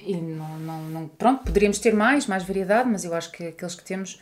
E 0.04 0.16
não, 0.16 0.58
não, 0.58 0.82
não, 0.86 1.08
pronto, 1.08 1.44
poderíamos 1.44 1.78
ter 1.78 1.94
mais, 1.94 2.26
mais 2.26 2.44
variedade, 2.44 2.90
mas 2.90 3.06
eu 3.06 3.14
acho 3.14 3.32
que 3.32 3.48
aqueles 3.50 3.76
que 3.76 3.84
temos, 3.84 4.20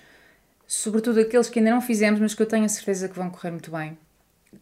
sobretudo 0.68 1.22
aqueles 1.22 1.48
que 1.48 1.60
ainda 1.60 1.72
não 1.72 1.80
fizemos, 1.80 2.20
mas 2.20 2.34
que 2.34 2.42
eu 2.42 2.46
tenho 2.46 2.66
a 2.66 2.70
certeza 2.70 3.08
que 3.08 3.16
vão 3.16 3.30
correr 3.30 3.52
muito 3.52 3.72
bem, 3.72 3.98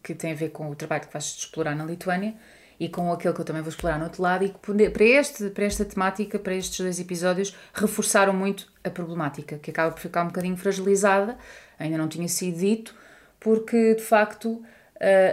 que 0.03 0.13
tem 0.13 0.31
a 0.31 0.35
ver 0.35 0.49
com 0.49 0.69
o 0.69 0.75
trabalho 0.75 1.07
que 1.07 1.11
vais 1.11 1.25
explorar 1.25 1.75
na 1.75 1.83
Lituânia 1.83 2.35
e 2.79 2.87
com 2.87 3.11
aquele 3.11 3.33
que 3.33 3.41
eu 3.41 3.45
também 3.45 3.61
vou 3.61 3.69
explorar 3.69 3.97
no 3.97 4.05
outro 4.05 4.21
lado 4.21 4.45
e 4.45 4.49
que 4.49 4.89
para, 4.89 5.03
este, 5.03 5.49
para 5.49 5.65
esta 5.65 5.83
temática, 5.83 6.37
para 6.37 6.53
estes 6.53 6.79
dois 6.79 6.99
episódios, 6.99 7.55
reforçaram 7.73 8.33
muito 8.33 8.71
a 8.83 8.89
problemática, 8.89 9.57
que 9.57 9.71
acaba 9.71 9.91
por 9.91 9.99
ficar 9.99 10.23
um 10.23 10.27
bocadinho 10.27 10.55
fragilizada, 10.57 11.37
ainda 11.79 11.97
não 11.97 12.07
tinha 12.07 12.27
sido 12.27 12.59
dito, 12.59 12.93
porque 13.39 13.95
de 13.95 14.03
facto 14.03 14.61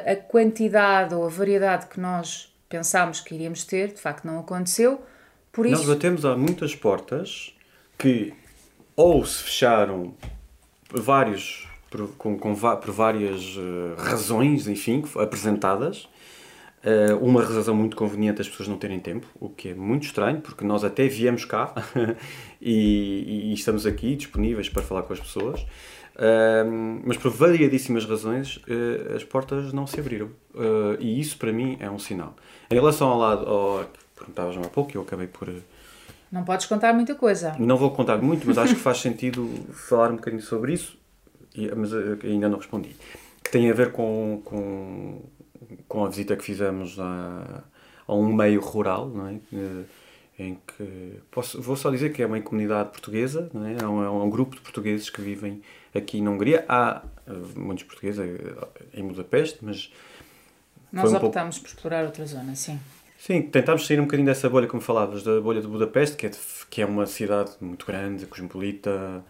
a 0.07 0.17
quantidade 0.17 1.15
ou 1.15 1.27
a 1.27 1.29
variedade 1.29 1.87
que 1.87 1.99
nós 1.99 2.55
pensámos 2.69 3.21
que 3.21 3.35
iríamos 3.35 3.65
ter, 3.65 3.89
de 3.93 4.01
facto 4.01 4.25
não 4.25 4.39
aconteceu, 4.39 5.03
por 5.53 5.67
isso... 5.67 5.77
Nós 5.77 5.87
batemos 5.87 6.25
a 6.25 6.37
muitas 6.37 6.75
portas 6.75 7.55
que 7.97 8.35
ou 8.97 9.25
se 9.25 9.43
fecharam 9.43 10.15
vários 10.91 11.69
por, 11.91 12.09
com, 12.17 12.37
com, 12.37 12.55
por 12.55 12.91
várias 12.91 13.57
uh, 13.57 13.95
razões, 13.97 14.67
enfim, 14.67 15.05
apresentadas. 15.17 16.09
Uh, 16.85 17.17
uma 17.25 17.43
razão 17.43 17.75
muito 17.75 17.97
conveniente 17.97 18.43
as 18.43 18.49
pessoas 18.49 18.69
não 18.69 18.77
terem 18.77 19.01
tempo, 19.01 19.27
o 19.41 19.49
que 19.49 19.71
é 19.71 19.75
muito 19.75 20.05
estranho, 20.05 20.41
porque 20.41 20.65
nós 20.65 20.85
até 20.85 21.09
viemos 21.09 21.47
cá 21.47 21.75
e, 22.61 23.51
e, 23.51 23.55
estamos 23.55 23.87
aqui 23.87 24.15
disponíveis 24.15 24.69
para 24.69 24.83
falar 24.83 25.03
com 25.03 25.13
as 25.13 25.21
pessoas. 25.21 25.63
Uh, 26.17 27.01
mas 27.05 27.17
por 27.17 27.31
variadíssimas 27.31 28.05
razões 28.05 28.59
uh, 28.59 29.17
as 29.17 29.25
portas 29.25 29.73
não 29.73 29.85
se 29.87 29.99
abriram 29.99 30.31
e 31.01 31.19
isso 31.19 31.37
para 31.39 31.53
mim 31.53 31.77
é 31.81 31.91
um 31.91 31.99
sinal. 31.99 32.37
Em 32.71 32.75
relação 32.75 33.09
ao 33.09 33.19
lado 33.19 33.49
ao 33.49 33.85
que 33.85 33.99
perguntavas 34.17 34.57
há 34.57 34.69
pouco, 34.69 34.97
eu 34.97 35.03
acabei 35.03 35.27
por. 35.27 35.53
Não 36.31 36.45
podes 36.45 36.67
contar 36.67 36.93
muita 36.93 37.15
coisa. 37.15 37.57
Não 37.59 37.77
vou 37.77 37.91
contar 37.91 38.19
muito, 38.19 38.47
mas 38.47 38.59
acho 38.59 38.75
que 38.75 38.81
faz 38.81 38.99
sentido 38.99 39.49
falar 39.73 40.11
um 40.13 40.17
bocadinho 40.17 40.43
sobre 40.43 40.75
isso 40.75 40.97
mas 41.77 41.93
eh, 41.93 42.19
ainda 42.25 42.49
não 42.49 42.59
respondi, 42.59 42.97
que 43.43 43.51
tem 43.51 43.71
a 43.71 43.75
ver 43.75 43.93
com, 43.93 44.41
com, 44.45 45.23
com 45.89 46.05
a 46.05 46.09
visita 46.09 46.37
que 46.37 46.45
fizemos 46.45 46.99
a, 46.99 47.65
a 48.07 48.15
um 48.15 48.33
meio 48.33 48.61
rural, 48.61 49.09
não 49.09 49.29
é? 49.29 49.39
em 50.39 50.59
que 50.67 51.21
posso, 51.31 51.61
vou 51.63 51.77
só 51.77 51.91
dizer 51.91 52.13
que 52.13 52.23
é 52.23 52.27
uma 52.27 52.41
comunidade 52.41 52.91
portuguesa, 52.91 53.49
não 53.53 53.65
é? 53.67 53.77
É, 53.81 53.87
um, 53.87 54.03
é 54.03 54.11
um 54.11 54.29
grupo 54.29 54.57
de 54.57 54.63
portugueses 54.63 55.09
que 55.09 55.21
vivem 55.21 55.63
aqui 55.95 56.21
na 56.21 56.31
Hungria. 56.31 56.65
Há 56.69 57.03
eh, 57.27 57.33
muitos 57.55 57.85
portugueses 57.85 58.19
eh, 58.21 58.99
em 58.99 59.07
Budapeste, 59.07 59.59
mas. 59.63 59.93
Nós 60.93 61.13
um 61.13 61.17
optámos 61.17 61.57
pouco... 61.57 61.71
por 61.71 61.77
explorar 61.77 62.05
outra 62.05 62.27
zona, 62.27 62.55
sim. 62.57 62.81
Sim, 63.17 63.43
tentámos 63.43 63.87
sair 63.87 64.01
um 64.01 64.05
bocadinho 64.05 64.27
dessa 64.27 64.51
bolha, 64.51 64.67
como 64.67 64.83
falavas, 64.83 65.23
da 65.23 65.41
bolha 65.41 65.61
de 65.61 65.69
Budapeste, 65.69 66.17
que 66.17 66.27
é, 66.27 66.29
de, 66.29 66.39
que 66.69 66.83
é 66.83 66.87
uma 66.87 67.07
cidade 67.07 67.53
muito 67.61 67.87
grande, 67.87 68.27
cosmopolita, 68.27 69.25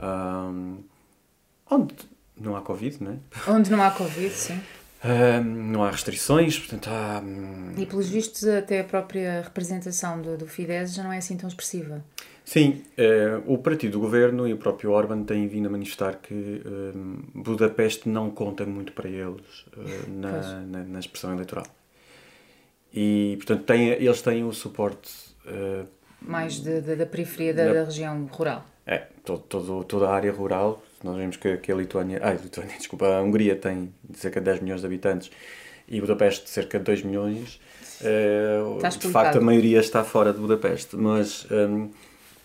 um, 0.00 0.78
onde 1.68 1.94
não 2.38 2.54
há 2.54 2.60
Covid, 2.60 3.02
não 3.02 3.12
é? 3.12 3.50
Onde 3.50 3.70
não 3.70 3.82
há 3.82 3.90
Covid, 3.90 4.30
sim. 4.30 4.60
Uh, 5.02 5.42
não 5.42 5.82
há 5.82 5.90
restrições, 5.90 6.58
portanto 6.58 6.88
há. 6.88 7.22
Hum, 7.24 7.72
e 7.78 7.86
pelos 7.86 8.08
vistos, 8.10 8.46
até 8.46 8.80
a 8.80 8.84
própria 8.84 9.40
representação 9.40 10.20
do, 10.20 10.36
do 10.36 10.46
Fidesz 10.46 10.94
já 10.94 11.02
não 11.02 11.10
é 11.10 11.16
assim 11.16 11.38
tão 11.38 11.48
expressiva. 11.48 12.04
Sim, 12.44 12.82
uh, 12.98 13.50
o 13.50 13.56
partido 13.56 13.92
do 13.92 14.00
governo 14.00 14.46
e 14.46 14.52
o 14.52 14.58
próprio 14.58 14.90
Orban 14.90 15.22
têm 15.22 15.48
vindo 15.48 15.68
a 15.68 15.70
manifestar 15.70 16.16
que 16.16 16.34
uh, 16.34 16.92
Budapeste 17.34 18.10
não 18.10 18.30
conta 18.30 18.66
muito 18.66 18.92
para 18.92 19.08
eles 19.08 19.64
uh, 19.74 20.10
na, 20.10 20.60
na, 20.66 20.84
na, 20.84 20.98
expressão 20.98 21.32
eleitoral. 21.32 21.66
E, 22.92 23.36
portanto, 23.36 23.64
têm, 23.64 23.88
eles 23.90 24.20
têm 24.20 24.44
o 24.44 24.52
suporte. 24.52 25.10
Mais 26.20 26.60
de, 26.60 26.82
de, 26.82 26.96
da 26.96 27.06
periferia 27.06 27.54
da, 27.54 27.72
da, 27.72 27.84
região 27.84 28.26
rural. 28.26 28.66
É, 28.84 29.06
todo, 29.24 29.42
todo, 29.42 29.84
toda 29.84 30.08
a 30.08 30.14
área 30.14 30.32
rural 30.32 30.82
nós 31.02 31.16
vemos 31.16 31.36
que, 31.36 31.56
que 31.58 31.72
a 31.72 31.74
Lituânia, 31.74 32.20
ah, 32.22 32.30
a 32.30 32.34
Lituânia, 32.34 32.74
desculpa, 32.78 33.06
a 33.06 33.22
Hungria 33.22 33.56
tem 33.56 33.92
cerca 34.14 34.40
de 34.40 34.46
10 34.46 34.60
milhões 34.60 34.80
de 34.80 34.86
habitantes 34.86 35.30
e 35.88 36.00
Budapeste 36.00 36.48
cerca 36.48 36.78
de 36.78 36.84
2 36.84 37.02
milhões. 37.02 37.60
Uh, 38.00 38.78
de 38.88 39.08
facto, 39.08 39.38
a 39.38 39.40
maioria 39.40 39.80
está 39.80 40.04
fora 40.04 40.32
de 40.32 40.38
Budapeste, 40.38 40.96
mas 40.96 41.46
um, 41.50 41.90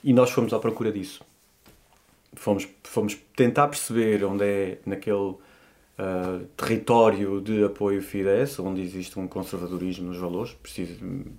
e 0.03 0.13
nós 0.13 0.31
fomos 0.31 0.53
à 0.53 0.59
procura 0.59 0.91
disso. 0.91 1.23
Fomos, 2.33 2.67
fomos 2.83 3.17
tentar 3.35 3.67
perceber 3.67 4.23
onde 4.25 4.43
é 4.43 4.77
naquele 4.85 5.15
uh, 5.15 6.45
território 6.57 7.41
de 7.41 7.63
apoio 7.63 8.01
Fidesz, 8.01 8.59
onde 8.59 8.81
existe 8.81 9.17
um 9.17 9.27
conservadorismo 9.27 10.07
nos 10.07 10.17
valores, 10.17 10.55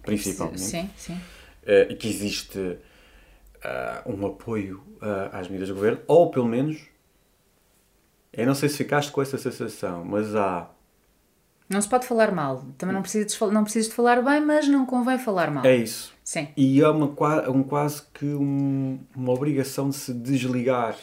principalmente. 0.03 0.61
Sim, 0.61 0.91
sim. 0.97 1.13
Uh, 1.13 1.91
e 1.91 1.95
que 1.97 2.09
existe 2.09 2.59
uh, 2.59 2.79
um 4.07 4.27
apoio 4.27 4.83
às 5.33 5.47
medidas 5.49 5.69
do 5.69 5.75
governo, 5.75 6.01
ou 6.07 6.31
pelo 6.31 6.47
menos 6.47 6.79
eu 8.37 8.47
não 8.47 8.55
sei 8.55 8.69
se 8.69 8.77
ficaste 8.77 9.11
com 9.11 9.23
essa 9.23 9.39
sensação, 9.39 10.05
mas 10.05 10.35
há. 10.35 10.69
Não 11.69 11.81
se 11.81 11.89
pode 11.89 12.07
falar 12.07 12.31
mal. 12.33 12.65
Também 12.79 12.95
não 12.95 13.03
precisas, 13.03 13.33
de, 13.33 13.47
não 13.53 13.65
precisas 13.65 13.89
de 13.89 13.95
falar 13.95 14.23
bem, 14.23 14.41
mas 14.41 14.69
não 14.69 14.87
convém 14.87 15.19
falar 15.19 15.51
mal. 15.51 15.65
É 15.65 15.75
isso. 15.75 16.15
Sim. 16.23 16.49
E 16.57 16.81
é 16.81 16.89
uma, 16.89 17.07
um, 17.51 17.63
quase 17.63 18.03
que 18.15 18.27
um, 18.27 18.99
uma 19.15 19.33
obrigação 19.33 19.89
de 19.89 19.97
se 19.97 20.13
desligar 20.13 20.97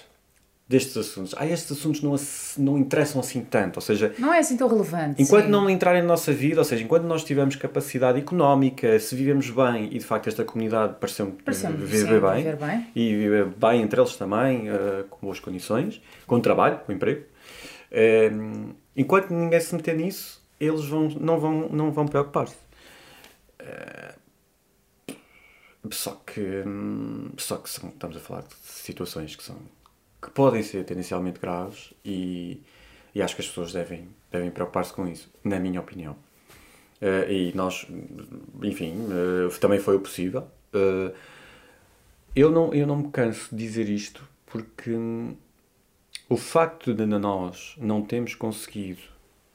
destes 0.67 0.95
assuntos. 0.95 1.35
Ah, 1.37 1.45
estes 1.45 1.71
assuntos 1.71 2.01
não, 2.01 2.15
não 2.57 2.77
interessam 2.77 3.19
assim 3.19 3.41
tanto, 3.41 3.77
ou 3.77 3.81
seja... 3.81 4.13
Não 4.17 4.33
é 4.33 4.39
assim 4.39 4.55
tão 4.55 4.67
relevante. 4.67 5.21
Enquanto 5.21 5.45
sim. 5.45 5.51
não 5.51 5.69
entrarem 5.69 6.01
na 6.01 6.07
nossa 6.07 6.31
vida, 6.31 6.61
ou 6.61 6.65
seja, 6.65 6.83
enquanto 6.83 7.03
nós 7.03 7.23
tivermos 7.23 7.55
capacidade 7.55 8.17
económica, 8.17 8.97
se 8.99 9.15
vivemos 9.15 9.49
bem, 9.49 9.85
e 9.91 9.99
de 9.99 10.05
facto 10.05 10.27
esta 10.27 10.43
comunidade 10.43 10.95
pareceu-me 10.99 11.33
Pareceu 11.33 11.71
viver, 11.71 12.21
bem, 12.21 12.35
viver 12.37 12.55
bem, 12.55 12.87
e 12.95 13.15
viver 13.15 13.45
bem 13.45 13.81
entre 13.81 13.99
eles 13.99 14.15
também, 14.15 14.69
uh, 14.69 15.03
com 15.09 15.27
boas 15.27 15.39
condições, 15.39 16.01
com 16.25 16.39
trabalho, 16.39 16.79
com 16.79 16.91
emprego, 16.91 17.25
uh, 17.91 18.75
enquanto 18.95 19.31
ninguém 19.31 19.59
se 19.59 19.75
meter 19.75 19.95
nisso, 19.95 20.41
eles 20.59 20.85
vão, 20.85 21.09
não 21.09 21.39
vão, 21.39 21.69
não 21.69 21.91
vão 21.91 22.07
preocupar-se. 22.07 22.55
Uh, 23.61 24.13
só 25.91 26.21
que, 26.25 26.63
hum, 26.65 27.31
só 27.37 27.57
que 27.57 27.69
são, 27.69 27.89
estamos 27.89 28.15
a 28.15 28.19
falar 28.21 28.41
de 28.41 28.55
situações 28.63 29.35
que 29.35 29.43
são 29.43 29.57
que 30.23 30.31
podem 30.31 30.63
ser 30.63 30.85
tendencialmente 30.85 31.39
graves 31.39 31.93
e, 32.03 32.61
e 33.13 33.21
acho 33.21 33.35
que 33.35 33.41
as 33.41 33.47
pessoas 33.47 33.73
devem, 33.73 34.07
devem 34.31 34.49
preocupar-se 34.49 34.93
com 34.93 35.07
isso, 35.07 35.29
na 35.43 35.59
minha 35.59 35.81
opinião. 35.81 36.13
Uh, 37.01 37.29
e 37.29 37.51
nós, 37.53 37.85
enfim, 38.61 38.93
uh, 38.93 39.59
também 39.59 39.79
foi 39.79 39.97
o 39.97 39.99
possível. 39.99 40.47
Uh, 40.73 41.13
eu, 42.33 42.49
não, 42.49 42.73
eu 42.73 42.87
não 42.87 42.95
me 42.95 43.11
canso 43.11 43.53
de 43.53 43.61
dizer 43.61 43.89
isto 43.89 44.25
porque 44.45 44.91
o 46.29 46.37
facto 46.37 46.93
de 46.93 47.05
nós 47.05 47.75
não 47.77 48.01
termos 48.01 48.35
conseguido 48.35 49.01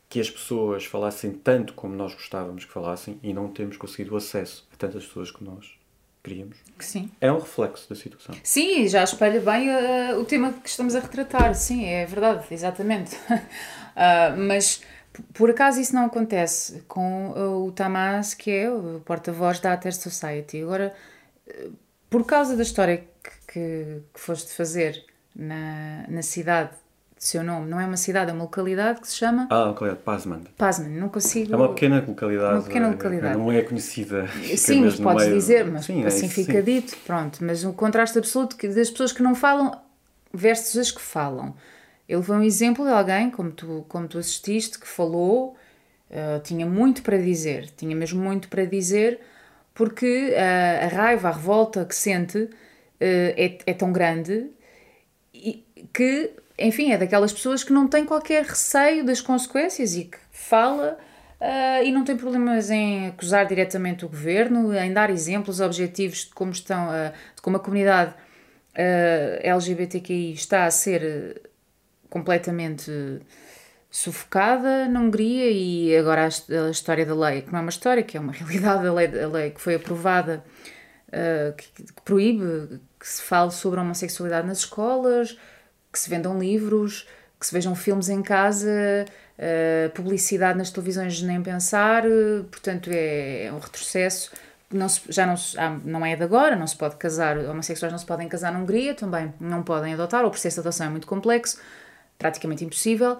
que 0.08 0.20
as 0.20 0.30
pessoas 0.30 0.84
falassem 0.84 1.32
tanto 1.32 1.72
como 1.72 1.94
nós 1.94 2.14
gostávamos 2.14 2.64
que 2.64 2.72
falassem 2.72 3.18
e 3.22 3.32
não 3.32 3.48
temos 3.48 3.76
conseguido 3.76 4.16
acesso 4.16 4.68
a 4.72 4.76
tantas 4.76 5.06
pessoas 5.06 5.30
que 5.30 5.42
nós 5.42 5.78
queríamos. 6.22 6.56
Sim. 6.78 7.10
É 7.20 7.30
um 7.30 7.38
reflexo 7.38 7.88
da 7.88 7.96
situação. 7.96 8.34
Sim, 8.42 8.87
já 8.88 9.02
espelha 9.02 9.40
bem 9.40 9.68
uh, 9.70 10.20
o 10.20 10.25
tema 10.25 10.52
que 10.52 10.68
estamos 10.68 10.94
a 10.94 11.00
retratar. 11.00 11.54
Sim, 11.54 11.87
é 11.87 12.06
verdade, 12.06 12.46
exatamente. 12.50 13.16
uh, 13.16 14.37
mas 14.37 14.82
por 15.34 15.50
acaso 15.50 15.80
isso 15.80 15.94
não 15.94 16.06
acontece 16.06 16.82
com 16.87 17.30
uh, 17.30 17.66
o 17.66 17.72
Tamás, 17.72 18.34
que 18.34 18.50
é 18.50 18.70
o 18.70 19.00
porta-voz 19.04 19.60
da 19.60 19.72
Ater 19.72 19.94
Society. 19.94 20.62
Agora, 20.62 20.94
por 22.08 22.25
causa 22.25 22.56
da 22.56 22.62
história 22.62 22.98
que, 23.22 23.52
que, 23.52 24.02
que 24.14 24.20
foste 24.20 24.52
fazer 24.52 25.04
na, 25.34 26.04
na 26.08 26.22
cidade 26.22 26.70
de 27.18 27.25
seu 27.26 27.42
nome. 27.42 27.68
Não 27.68 27.80
é 27.80 27.87
uma 27.87 27.96
cidade, 27.96 28.30
é 28.30 28.34
uma 28.34 28.44
localidade 28.44 29.00
que 29.00 29.08
se 29.08 29.16
chama. 29.16 29.48
Ah, 29.50 29.64
localidade 29.64 30.02
Pazman. 30.04 30.40
Pazman, 30.56 30.90
não 30.90 31.08
consigo. 31.08 31.52
É 31.52 31.56
uma 31.56 31.68
pequena 31.70 32.04
localidade. 32.06 32.54
Uma 32.54 32.62
pequena 32.62 32.88
localidade. 32.88 33.37
Não 33.37 33.52
é 33.52 33.62
conhecida. 33.62 34.28
Sim, 34.56 34.84
mas 34.84 35.00
podes 35.00 35.25
meio... 35.25 35.37
dizer, 35.37 35.66
mas 35.66 35.84
sim, 35.84 36.04
assim 36.04 36.26
é 36.26 36.28
fica 36.28 36.52
sim. 36.52 36.62
dito, 36.62 36.96
pronto. 37.04 37.44
Mas 37.44 37.64
um 37.64 37.72
contraste 37.72 38.18
absoluto 38.18 38.56
das 38.68 38.90
pessoas 38.90 39.12
que 39.12 39.22
não 39.22 39.34
falam 39.34 39.72
versus 40.32 40.76
as 40.76 40.90
que 40.90 41.00
falam. 41.00 41.54
Ele 42.08 42.22
foi 42.22 42.37
um 42.37 42.42
exemplo 42.42 42.84
de 42.84 42.92
alguém, 42.92 43.30
como 43.30 43.50
tu, 43.50 43.84
como 43.88 44.06
tu 44.06 44.16
assististe, 44.16 44.78
que 44.78 44.87
falou, 44.87 45.56
uh, 46.10 46.40
tinha 46.42 46.64
muito 46.64 47.02
para 47.02 47.18
dizer, 47.18 47.68
tinha 47.76 47.94
mesmo 47.94 48.22
muito 48.22 48.48
para 48.48 48.64
dizer, 48.64 49.20
porque 49.75 50.30
uh, 50.30 50.84
a 50.87 50.88
raiva, 50.88 51.28
a 51.28 51.32
revolta 51.32 51.84
que 51.84 51.94
sente 51.94 52.38
uh, 52.38 52.50
é, 53.00 53.58
é 53.66 53.75
tão 53.75 53.92
grande 53.92 54.50
e, 55.34 55.64
que 55.92 56.32
enfim, 56.58 56.92
é 56.92 56.98
daquelas 56.98 57.32
pessoas 57.32 57.62
que 57.62 57.72
não 57.72 57.86
têm 57.86 58.04
qualquer 58.04 58.44
receio 58.44 59.04
das 59.04 59.20
consequências 59.20 59.94
e 59.94 60.04
que 60.04 60.18
fala 60.32 60.98
uh, 61.40 61.84
e 61.84 61.92
não 61.92 62.04
tem 62.04 62.16
problemas 62.16 62.70
em 62.70 63.08
acusar 63.08 63.46
diretamente 63.46 64.04
o 64.04 64.08
governo, 64.08 64.74
em 64.74 64.92
dar 64.92 65.08
exemplos 65.10 65.60
objetivos 65.60 66.24
de 66.24 66.34
como 66.34 66.50
estão, 66.50 66.88
uh, 66.88 67.12
de 67.34 67.42
como 67.42 67.56
a 67.56 67.60
comunidade 67.60 68.10
uh, 68.10 68.16
ah, 68.76 69.48
LGBTQI 69.48 70.32
está 70.32 70.64
a 70.64 70.70
ser 70.70 71.42
completamente 72.10 72.90
sufocada 73.90 74.86
na 74.88 75.00
Hungria 75.00 75.50
e 75.50 75.96
agora 75.96 76.28
a, 76.28 76.66
a, 76.66 76.70
história 76.70 77.06
da 77.06 77.14
lei, 77.14 77.42
que 77.42 77.52
não 77.52 77.61
é 77.61 77.62
uma 77.62 77.70
história, 77.70 78.02
que 78.02 78.16
é 78.16 78.20
uma 78.20 78.33
realidade, 78.35 78.87
a 78.87 78.92
lei, 78.92 79.22
a 79.22 79.28
lei 79.28 79.50
que 79.50 79.61
foi 79.61 79.76
aprovada 79.76 80.44
que, 81.56 81.85
que 81.85 82.02
proíbe 82.04 82.80
que 83.00 83.09
se 83.09 83.22
fale 83.22 83.50
sobre 83.50 83.80
a 83.80 83.83
homossexualidade 83.83 84.46
nas 84.46 84.59
escolas, 84.59 85.38
que 85.98 86.04
se 86.04 86.11
vendam 86.11 86.38
livros, 86.38 87.06
que 87.38 87.46
se 87.46 87.52
vejam 87.52 87.74
filmes 87.74 88.08
em 88.08 88.22
casa, 88.22 89.04
uh, 89.38 89.90
publicidade 89.90 90.56
nas 90.56 90.70
televisões 90.70 91.20
nem 91.22 91.42
pensar, 91.42 92.06
uh, 92.06 92.44
portanto 92.44 92.88
é, 92.92 93.46
é, 93.46 93.52
um 93.52 93.58
retrocesso. 93.58 94.30
Não 94.70 94.88
se, 94.88 95.00
já 95.08 95.26
não, 95.26 95.34
não 95.84 96.06
é 96.06 96.14
de 96.14 96.22
agora, 96.22 96.54
não 96.54 96.66
se 96.66 96.76
pode 96.76 96.96
casar, 96.96 97.38
homossexuais 97.38 97.90
não 97.90 97.98
se 97.98 98.04
podem 98.04 98.28
casar 98.28 98.52
na 98.52 98.58
Hungria, 98.58 98.94
também 98.94 99.32
não 99.40 99.62
podem 99.62 99.94
adotar, 99.94 100.24
o 100.26 100.30
processo 100.30 100.56
de 100.56 100.61
adoção 100.61 100.87
é 100.87 100.90
muito 100.90 101.06
complexo, 101.06 101.58
praticamente 102.18 102.64
impossível, 102.64 103.18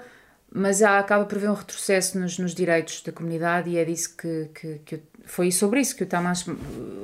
mas 0.53 0.83
há, 0.83 0.99
acaba 0.99 1.25
por 1.25 1.39
haver 1.39 1.49
um 1.49 1.55
retrocesso 1.55 2.19
nos, 2.19 2.39
nos 2.39 2.55
direitos 2.55 3.03
da 3.03 3.13
comunidade 3.13 3.71
e 3.71 3.79
é 3.79 3.85
disso 3.85 4.15
que, 4.15 4.51
que, 4.55 4.81
que 4.85 5.03
foi 5.25 5.51
sobre 5.51 5.81
isso 5.81 5.97
que 5.97 6.03
o 6.03 6.07
Tamás 6.07 6.45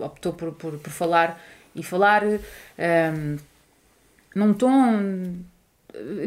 optou 0.02 0.34
por, 0.34 0.52
por, 0.52 0.78
por 0.78 0.90
falar 0.90 1.40
e 1.74 1.82
falar 1.82 2.22
um, 2.22 3.36
num 4.34 4.52
tom 4.52 5.42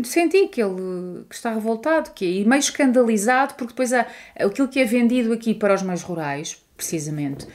senti 0.04 0.48
que 0.48 0.62
ele 0.62 1.26
que 1.30 1.36
está 1.36 1.54
revoltado 1.54 2.12
que, 2.12 2.26
e 2.26 2.46
meio 2.46 2.60
escandalizado, 2.60 3.56
porque 3.56 3.74
depois 3.74 3.94
há, 3.94 4.06
aquilo 4.36 4.68
que 4.68 4.80
é 4.80 4.86
vendido 4.86 5.34
aqui 5.34 5.54
para 5.54 5.74
os 5.74 5.84
mais 5.84 6.02
rurais, 6.02 6.62
precisamente, 6.76 7.48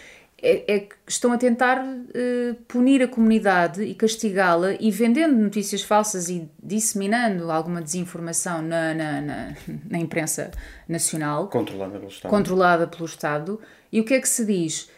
é, 0.43 0.75
é 0.75 0.81
que 0.81 0.97
estão 1.07 1.33
a 1.33 1.39
tentar 1.39 1.79
uh, 1.79 2.55
punir 2.67 3.01
a 3.03 3.09
comunidade 3.09 3.85
e 3.85 3.95
castigá-la 3.95 4.75
e 4.81 4.91
vendendo 4.91 5.37
notícias 5.37 5.83
falsas 5.83 6.29
e 6.29 6.51
disseminando 6.61 7.51
alguma 7.51 7.81
desinformação 7.81 8.61
na, 8.61 8.93
na, 8.93 9.21
na, 9.21 9.55
na 9.89 9.99
imprensa 9.99 10.51
nacional. 10.89 11.49
Controlada 11.49 11.99
pelo 11.99 12.09
Estado. 12.09 12.31
Controlada 12.31 12.87
pelo 12.89 13.05
Estado. 13.05 13.61
E 13.93 14.01
o 14.01 14.05
que 14.05 14.15
é 14.15 14.21
que 14.21 14.29
se 14.29 14.45
diz? 14.45 14.91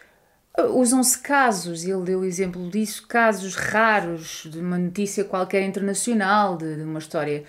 Usam-se 0.56 1.18
casos, 1.18 1.84
ele 1.84 2.02
deu 2.02 2.20
o 2.20 2.24
exemplo 2.24 2.70
disso, 2.70 3.04
casos 3.08 3.56
raros 3.56 4.46
de 4.48 4.60
uma 4.60 4.78
notícia 4.78 5.24
qualquer 5.24 5.62
internacional, 5.62 6.56
de, 6.56 6.76
de 6.76 6.82
uma 6.82 7.00
história 7.00 7.42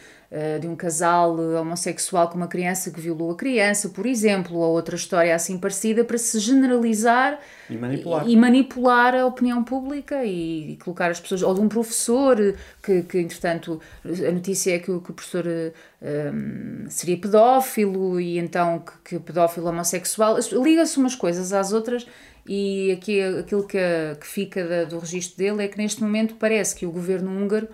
de 0.60 0.68
um 0.68 0.76
casal 0.76 1.38
homossexual 1.40 2.28
com 2.28 2.36
uma 2.36 2.48
criança 2.48 2.92
que 2.92 3.00
violou 3.00 3.32
a 3.32 3.36
criança, 3.36 3.88
por 3.88 4.06
exemplo, 4.06 4.58
ou 4.58 4.74
outra 4.74 4.96
história 4.96 5.34
assim 5.34 5.58
parecida, 5.58 6.04
para 6.04 6.18
se 6.18 6.40
generalizar 6.40 7.40
e 7.70 7.78
manipular, 7.78 8.28
e, 8.28 8.36
manipular 8.36 9.16
a 9.16 9.26
opinião 9.26 9.64
pública 9.64 10.26
e, 10.26 10.78
colocar 10.84 11.10
as 11.10 11.20
pessoas. 11.20 11.42
Ou 11.42 11.54
de 11.54 11.62
um 11.62 11.70
professor 11.70 12.38
que, 12.84 13.04
que 13.04 13.20
entretanto, 13.20 13.80
a 14.04 14.32
notícia 14.32 14.76
é 14.76 14.80
que, 14.80 14.86
que 14.86 14.92
o 14.92 15.14
professor 15.14 15.46
um, 15.46 15.72
ehm, 16.06 16.90
seria 16.90 17.18
pedófilo 17.18 18.20
e 18.20 18.38
então 18.38 18.80
que, 18.80 19.18
que 19.18 19.20
pedófilo 19.20 19.68
homossexual. 19.68 20.38
Liga-se 20.52 20.98
umas 20.98 21.16
coisas 21.16 21.54
às 21.54 21.72
outras 21.72 22.06
e 22.48 22.92
aqui 22.92 23.22
aquilo 23.22 23.66
que, 23.66 23.80
que 24.20 24.28
fica 24.28 24.68
da, 24.68 24.84
do 24.84 25.00
registro 25.00 25.38
dele 25.38 25.64
é 25.64 25.68
que 25.68 25.78
neste 25.78 26.04
momento 26.04 26.36
parece 26.36 26.76
que 26.76 26.86
o 26.86 26.92
governo 26.92 27.32
húngaro 27.32 27.68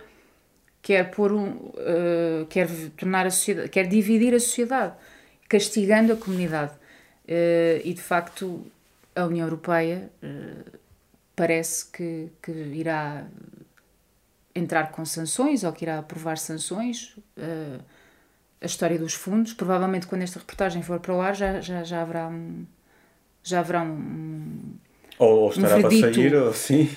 quer 0.82 1.12
pôr 1.12 1.32
um, 1.32 1.50
uh, 1.50 2.46
quer 2.50 2.68
tornar 2.98 3.26
a 3.28 3.32
sociedade, 3.32 3.70
quer 3.70 3.88
dividir 3.88 4.34
a 4.34 4.40
sociedade, 4.40 4.94
castigando 5.48 6.14
a 6.14 6.16
comunidade. 6.16 6.74
Uh, 7.26 7.80
e 7.84 7.94
de 7.94 8.02
facto 8.02 8.66
a 9.16 9.26
União 9.26 9.46
Europeia 9.46 10.10
uh, 10.24 10.80
parece 11.36 11.86
que, 11.92 12.30
que 12.42 12.52
irá 12.52 13.26
entrar 14.54 14.92
com 14.92 15.06
sanções 15.06 15.64
ou 15.64 15.72
que 15.72 15.86
irá 15.86 16.00
aprovar 16.00 16.38
sanções. 16.38 17.16
a 18.62 18.66
história 18.66 19.00
dos 19.00 19.14
fundos, 19.14 19.54
provavelmente 19.54 20.08
quando 20.08 20.24
esta 20.24 20.40
reportagem 20.40 20.84
for 20.84 21.00
para 21.00 21.14
o 21.14 21.22
ar 21.22 21.36
já, 21.36 21.62
já, 21.62 21.84
já 21.84 22.02
haverá 22.02 22.28
um 22.28 22.66
já 23.44 23.60
haverá 23.60 23.84
um. 23.84 24.74
Ou, 25.22 25.42
ou 25.42 25.50
estará 25.52 25.78
um 25.78 25.82
para 25.82 25.92
sair, 25.92 26.34
ou 26.34 26.52
sim. 26.52 26.90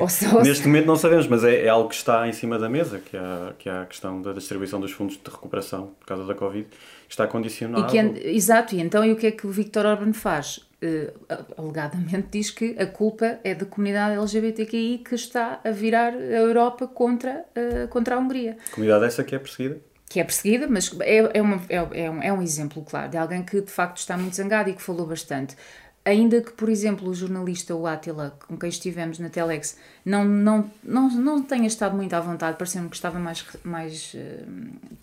Ou 0.00 0.42
Neste 0.42 0.66
momento 0.66 0.86
não 0.86 0.96
sabemos, 0.96 1.28
mas 1.28 1.44
é, 1.44 1.66
é, 1.66 1.68
algo 1.68 1.88
que 1.88 1.94
está 1.94 2.26
em 2.26 2.32
cima 2.32 2.58
da 2.58 2.68
mesa, 2.68 2.98
que 2.98 3.16
é, 3.16 3.20
que 3.56 3.68
é 3.68 3.72
a 3.72 3.86
questão 3.86 4.20
da 4.20 4.32
distribuição 4.32 4.80
dos 4.80 4.90
fundos 4.90 5.16
de 5.16 5.30
recuperação 5.30 5.92
por 6.00 6.04
causa 6.04 6.24
da 6.24 6.34
Covid, 6.34 6.66
que 6.66 6.76
está 7.08 7.28
condicionado. 7.28 7.94
E 7.94 8.34
exato, 8.34 8.74
e 8.74 8.80
então 8.80 9.04
e 9.04 9.12
o 9.12 9.16
que 9.16 9.28
é 9.28 9.30
que 9.30 9.46
o 9.46 9.52
Victor 9.52 9.86
Orban 9.86 10.12
faz? 10.12 10.68
Uh, 10.82 11.12
alegadamente 11.56 12.28
diz 12.32 12.50
que 12.50 12.74
a 12.76 12.86
culpa 12.86 13.38
é 13.44 13.54
da 13.54 13.66
comunidade 13.66 14.16
LGBTQI 14.16 15.02
que 15.06 15.14
está 15.14 15.60
a 15.62 15.70
virar 15.70 16.12
a 16.14 16.38
Europa 16.38 16.88
contra, 16.88 17.44
uh, 17.56 17.86
contra 17.86 18.16
a 18.16 18.18
Hungria. 18.18 18.56
Comunidade 18.72 19.04
essa 19.04 19.22
que 19.22 19.36
é 19.36 19.38
perseguida? 19.38 19.78
que 20.10 20.18
é 20.18 20.24
perseguida, 20.24 20.66
mas 20.68 20.92
é, 21.02 21.38
é, 21.38 21.40
uma, 21.40 21.62
é, 21.68 21.76
é, 21.76 22.10
um, 22.10 22.20
é 22.20 22.32
um 22.32 22.42
exemplo, 22.42 22.84
claro, 22.84 23.08
de 23.08 23.16
alguém 23.16 23.44
que 23.44 23.60
de 23.60 23.70
facto 23.70 23.98
está 23.98 24.18
muito 24.18 24.34
zangado 24.34 24.68
e 24.68 24.72
que 24.72 24.82
falou 24.82 25.06
bastante. 25.06 25.54
Ainda 26.02 26.40
que, 26.40 26.52
por 26.52 26.70
exemplo, 26.70 27.08
o 27.10 27.14
jornalista, 27.14 27.74
o 27.74 27.86
Attila, 27.86 28.36
com 28.48 28.56
quem 28.56 28.70
estivemos 28.70 29.18
na 29.18 29.28
Telex, 29.28 29.76
não, 30.02 30.24
não, 30.24 30.70
não, 30.82 31.10
não 31.10 31.42
tenha 31.42 31.66
estado 31.66 31.94
muito 31.94 32.14
à 32.14 32.20
vontade, 32.20 32.56
pareceu-me 32.56 32.88
que 32.88 32.96
estava 32.96 33.18
mais, 33.18 33.46
mais, 33.62 34.12
eh, 34.14 34.44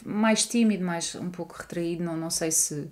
mais 0.04 0.48
tímido, 0.48 0.84
mais 0.84 1.14
um 1.14 1.30
pouco 1.30 1.56
retraído, 1.58 2.04
não, 2.04 2.18
não 2.18 2.32
sei 2.32 2.50
se... 2.50 2.90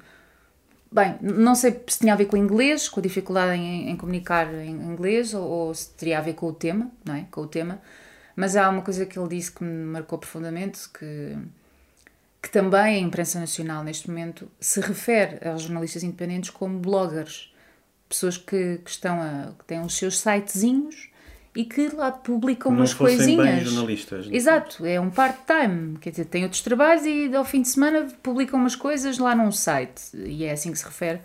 Bem, 0.91 1.17
não 1.19 1.55
sei 1.55 1.83
se 1.87 1.99
tinha 1.99 2.13
a 2.13 2.15
ver 2.15 2.25
com 2.25 2.35
o 2.35 2.39
inglês, 2.39 2.87
com 2.87 2.99
a 2.99 3.03
dificuldade 3.03 3.59
em, 3.59 3.89
em 3.89 3.97
comunicar 3.97 4.53
em 4.53 4.71
inglês, 4.71 5.33
ou, 5.33 5.43
ou, 5.43 5.73
se 5.73 5.89
teria 5.95 6.19
a 6.19 6.21
ver 6.21 6.33
com 6.35 6.47
o 6.47 6.53
tema, 6.53 6.91
não 7.03 7.15
é? 7.15 7.25
Com 7.31 7.41
o 7.41 7.47
tema 7.47 7.81
Mas 8.35 8.55
há 8.55 8.69
uma 8.69 8.83
coisa 8.83 9.05
que 9.05 9.17
ele 9.17 9.29
disse 9.29 9.51
que 9.51 9.63
me 9.63 9.85
marcou 9.85 10.19
profundamente, 10.19 10.87
que, 10.89 11.35
que 12.41 12.49
também 12.51 12.97
a 12.97 12.99
imprensa 12.99 13.39
nacional 13.39 13.83
neste 13.83 14.07
momento 14.09 14.49
se 14.59 14.79
refere 14.79 15.45
aos 15.47 15.63
jornalistas 15.63 16.03
independentes 16.03 16.51
como 16.51 16.79
bloggers. 16.79 17.51
Pessoas 18.07 18.37
que, 18.37 18.79
que 18.83 18.89
estão 18.89 19.21
a, 19.21 19.53
que 19.57 19.65
têm 19.65 19.81
os 19.81 19.95
seus 19.95 20.19
sitezinhos 20.19 21.09
e 21.55 21.63
que 21.63 21.87
lá 21.89 22.11
publicam 22.11 22.71
Não 22.71 22.79
umas 22.79 22.91
fossem 22.91 23.17
coisinhas. 23.17 23.45
bem 23.45 23.63
jornalistas. 23.63 24.27
Exato, 24.29 24.85
é 24.85 24.99
um 24.99 25.09
part-time, 25.09 25.97
quer 25.99 26.09
dizer, 26.09 26.25
tem 26.25 26.43
outros 26.43 26.61
trabalhos 26.61 27.05
e 27.05 27.33
ao 27.33 27.45
fim 27.45 27.61
de 27.61 27.69
semana 27.69 28.07
publicam 28.21 28.59
umas 28.59 28.75
coisas 28.75 29.17
lá 29.17 29.33
num 29.33 29.51
site. 29.51 30.01
E 30.13 30.43
é 30.43 30.51
assim 30.51 30.71
que 30.71 30.77
se 30.77 30.85
refere 30.85 31.21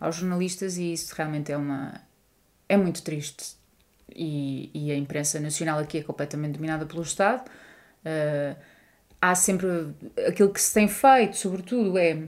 aos 0.00 0.16
jornalistas 0.16 0.78
e 0.78 0.92
isso 0.92 1.14
realmente 1.16 1.50
é 1.50 1.56
uma 1.56 2.00
é 2.68 2.76
muito 2.76 3.02
triste. 3.02 3.56
E, 4.14 4.70
e 4.72 4.90
a 4.92 4.96
imprensa 4.96 5.40
nacional 5.40 5.78
aqui 5.78 5.98
é 5.98 6.02
completamente 6.02 6.54
dominada 6.54 6.86
pelo 6.86 7.02
Estado. 7.02 7.48
Uh, 8.04 8.56
há 9.20 9.34
sempre 9.34 9.68
aquilo 10.26 10.50
que 10.50 10.60
se 10.60 10.72
tem 10.72 10.88
feito, 10.88 11.36
sobretudo, 11.36 11.98
é 11.98 12.18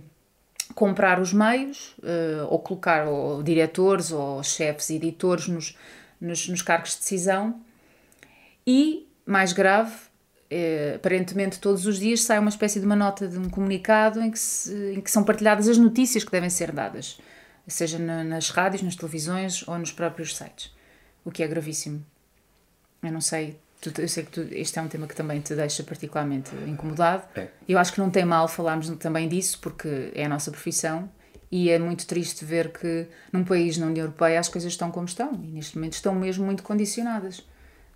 comprar 0.74 1.20
os 1.20 1.33
meios 1.33 1.94
uh, 1.98 2.46
ou 2.48 2.59
colocar 2.59 3.07
ou 3.07 3.42
diretores 3.42 4.11
ou 4.12 4.42
chefes, 4.42 4.90
editores 4.90 5.48
nos, 5.48 5.77
nos, 6.20 6.48
nos 6.48 6.62
cargos 6.62 6.92
de 6.92 6.98
decisão 6.98 7.61
e, 8.66 9.07
mais 9.27 9.53
grave, 9.53 9.92
eh, 10.50 10.94
aparentemente 10.96 11.59
todos 11.59 11.87
os 11.87 11.98
dias 11.98 12.22
sai 12.22 12.38
uma 12.38 12.48
espécie 12.48 12.79
de 12.79 12.87
uma 12.87 12.96
nota 12.96 13.27
de 13.27 13.38
um 13.38 13.48
comunicado 13.48 14.20
em 14.20 14.31
que, 14.31 14.38
se, 14.38 14.94
em 14.94 15.00
que 15.00 15.11
são 15.11 15.24
partilhadas 15.24 15.68
as 15.68 15.77
notícias 15.77 16.24
que 16.24 16.31
devem 16.31 16.50
ser 16.50 16.72
dadas, 16.72 17.18
seja 17.66 17.98
na, 17.98 18.22
nas 18.22 18.50
rádios, 18.50 18.83
nas 18.83 18.96
televisões 18.96 19.66
ou 19.66 19.79
nos 19.79 19.92
próprios 19.92 20.37
sites, 20.37 20.72
o 21.24 21.31
que 21.31 21.42
é 21.42 21.48
gravíssimo. 21.48 22.05
Eu 23.03 23.12
não 23.12 23.20
sei, 23.20 23.59
eu 23.97 24.09
sei 24.09 24.25
que 24.25 24.31
tu, 24.31 24.40
este 24.53 24.79
é 24.79 24.83
um 24.83 24.88
tema 24.88 25.07
que 25.07 25.14
também 25.14 25.40
te 25.40 25.55
deixa 25.55 25.83
particularmente 25.83 26.51
incomodado. 26.66 27.25
É. 27.37 27.49
Eu 27.68 27.79
acho 27.79 27.92
que 27.92 28.01
não 28.01 28.11
tem 28.11 28.25
mal 28.25 28.47
falarmos 28.49 28.88
também 28.97 29.29
disso, 29.29 29.59
porque 29.61 30.11
é 30.14 30.25
a 30.25 30.29
nossa 30.29 30.51
profissão 30.51 31.11
e 31.51 31.70
é 31.70 31.79
muito 31.79 32.07
triste 32.07 32.44
ver 32.44 32.73
que 32.73 33.07
num 33.33 33.44
país 33.44 33.77
na 33.79 33.87
União 33.87 34.05
Europeia 34.05 34.40
as 34.40 34.49
coisas 34.49 34.73
estão 34.73 34.90
como 34.90 35.07
estão 35.07 35.33
e 35.35 35.49
neste 35.53 35.77
momento 35.77 35.92
estão 35.94 36.14
mesmo 36.14 36.44
muito 36.44 36.62
condicionadas. 36.62 37.47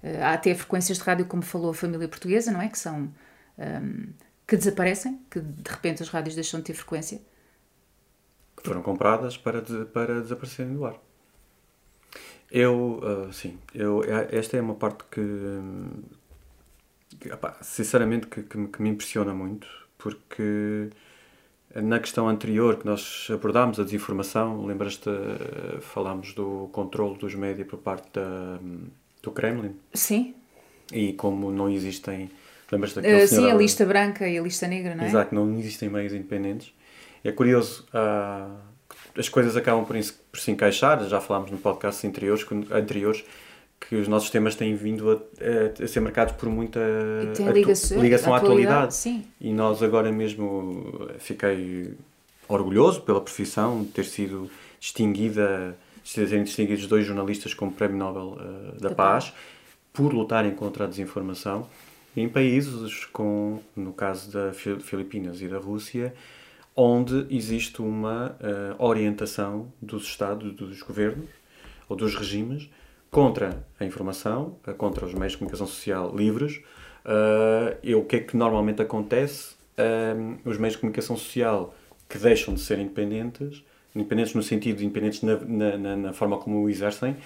Eh, 0.03 0.23
há 0.23 0.33
até 0.35 0.55
frequências 0.55 0.99
de 0.99 1.05
rádio, 1.05 1.27
como 1.27 1.43
falou 1.43 1.71
a 1.71 1.75
família 1.75 2.07
portuguesa, 2.09 2.51
não 2.53 2.61
é? 2.63 2.69
Que 2.69 2.79
são. 2.79 3.13
ehm, 3.59 4.11
que 4.47 4.57
desaparecem, 4.57 5.21
que 5.31 5.41
de 5.41 5.71
repente 5.71 6.03
as 6.03 6.09
rádios 6.09 6.35
deixam 6.35 6.61
de 6.61 6.67
ter 6.67 6.75
frequência. 6.75 7.21
que 8.57 8.67
foram 8.67 8.83
compradas 8.83 9.37
para, 9.37 9.61
de- 9.63 9.85
para 9.87 10.21
desaparecerem 10.21 10.73
do 10.75 10.85
ar. 10.87 10.97
Eu, 12.51 13.01
ah, 13.29 13.33
sim, 13.33 13.59
eu, 13.75 14.03
esta 14.31 14.57
é 14.57 14.61
uma 14.61 14.75
parte 14.75 15.05
que, 15.11 15.21
que, 17.21 17.29
epá, 17.31 17.57
sinceramente, 17.63 18.27
que, 18.27 18.43
que, 18.43 18.57
me- 18.59 18.69
que 18.69 18.83
me 18.83 18.89
impressiona 18.91 19.35
muito, 19.35 19.67
porque 19.97 20.89
na 21.75 21.99
questão 22.01 22.29
anterior 22.29 22.77
que 22.79 22.87
nós 22.87 23.29
abordámos, 23.33 23.79
a 23.79 23.85
desinformação, 23.85 24.65
lembras-te, 24.67 25.09
ah, 25.11 25.81
falámos 25.81 26.33
do 26.35 26.69
controle 26.73 27.19
dos 27.19 27.35
médias 27.35 27.67
por 27.69 27.79
parte 27.79 28.09
da, 28.15 28.59
do 29.23 29.31
Kremlin, 29.33 29.75
Sim, 29.95 30.35
e 30.93 31.13
como 31.13 31.51
não 31.51 31.69
existem, 31.69 32.31
lembras-te 32.73 32.99
Eh, 32.99 33.03
daquele 33.03 33.27
sim, 33.27 33.37
senhor... 33.37 33.53
a 33.53 33.55
lista 33.57 33.85
branca 33.87 34.29
e 34.29 34.39
a 34.39 34.43
lista 34.43 34.67
negra, 34.67 34.95
não 34.95 35.05
é? 35.05 35.09
Exato, 35.09 35.35
não 35.35 35.53
existem 35.59 35.89
meios 35.89 36.13
independentes. 36.13 36.73
É 37.25 37.33
curioso, 37.33 37.87
ah, 37.93 38.49
as 39.19 39.29
coisas 39.29 39.57
acabam 39.57 39.85
por, 39.85 40.01
se- 40.03 40.13
por 40.31 40.39
se 40.41 40.51
encaixar, 40.51 41.05
já 41.09 41.21
falámos 41.21 41.51
no 41.51 41.59
podcast 41.59 42.07
anteriores, 42.07 42.45
que- 42.45 42.55
anteriores 42.73 43.25
que 43.81 43.95
os 43.97 44.09
nossos 44.09 44.31
temas 44.31 44.55
têm 44.57 44.75
vindo 44.75 45.11
a, 45.11 45.15
a- 45.15 45.85
a 45.85 45.87
ser 45.89 46.01
marcados 46.01 46.35
por 46.35 46.49
muita 46.49 46.81
ligação- 47.53 48.01
ligação 48.01 48.35
à 48.35 48.39
atualidade, 48.39 48.73
atualidade. 48.75 48.95
sim. 48.97 49.25
E 49.41 49.53
nós 49.53 49.83
agora 49.83 50.11
mesmo 50.11 51.09
fiquei 51.19 51.95
orgulhoso 52.49 53.03
pela 53.03 53.21
profissão 53.21 53.83
de 53.83 53.89
ter 53.91 54.05
sido 54.05 54.51
distinguida, 54.81 55.77
de 56.03 56.11
serem 56.11 56.43
distinguidos 56.45 56.87
dois 56.87 57.07
jornalistas 57.07 57.55
como 57.55 57.71
Prémio 57.73 57.99
Nobel 57.99 58.37
ah, 58.41 58.73
da 58.81 58.89
Da 58.89 58.95
Paz 58.95 59.33
por 59.93 60.13
lutarem 60.13 60.53
contra 60.53 60.85
a 60.85 60.87
desinformação 60.87 61.69
em 62.17 62.29
países 62.29 63.05
com, 63.07 63.61
no 63.77 63.93
caso 63.93 64.33
da 64.33 64.53
Fi- 64.53 64.81
Filipinas 64.81 65.41
e 65.41 65.47
da 65.49 65.59
Rússia, 65.59 66.13
onde 66.81 67.27
existe 67.29 67.83
uma 67.83 68.37
eh, 68.41 68.73
orientação 68.79 69.73
dos 69.83 70.05
Estados, 70.05 70.53
dos 70.55 70.81
governos 70.81 71.29
ou 71.89 71.97
dos 71.97 72.15
regimes 72.15 72.71
contra 73.11 73.67
a 73.81 73.85
informação, 73.85 74.57
eh, 74.65 74.73
contra 74.73 75.05
os 75.05 75.13
meios 75.13 75.33
de 75.33 75.39
comunicação 75.39 75.67
social 75.67 76.15
livres. 76.17 76.61
Eh, 77.05 77.77
e 77.83 77.95
o 77.97 78.05
que 78.05 78.17
é 78.17 78.21
que 78.21 78.37
normalmente 78.37 78.81
acontece? 78.81 79.57
Eh, 79.77 80.15
os 80.45 80.57
meios 80.57 80.75
de 80.75 80.79
comunicação 80.81 81.17
social 81.17 81.75
que 82.09 82.17
deixam 82.17 82.55
de 82.55 82.61
ser 82.61 82.79
independentes, 82.79 83.65
independentes 83.93 84.35
no 84.35 84.43
sentido 84.43 84.77
de 84.79 84.85
independentes 84.85 85.23
na, 85.23 85.37
na, 85.77 85.97
na- 85.97 86.13
forma 86.13 86.39
como 86.39 86.63
o 86.63 86.71
exercem, 86.71 87.17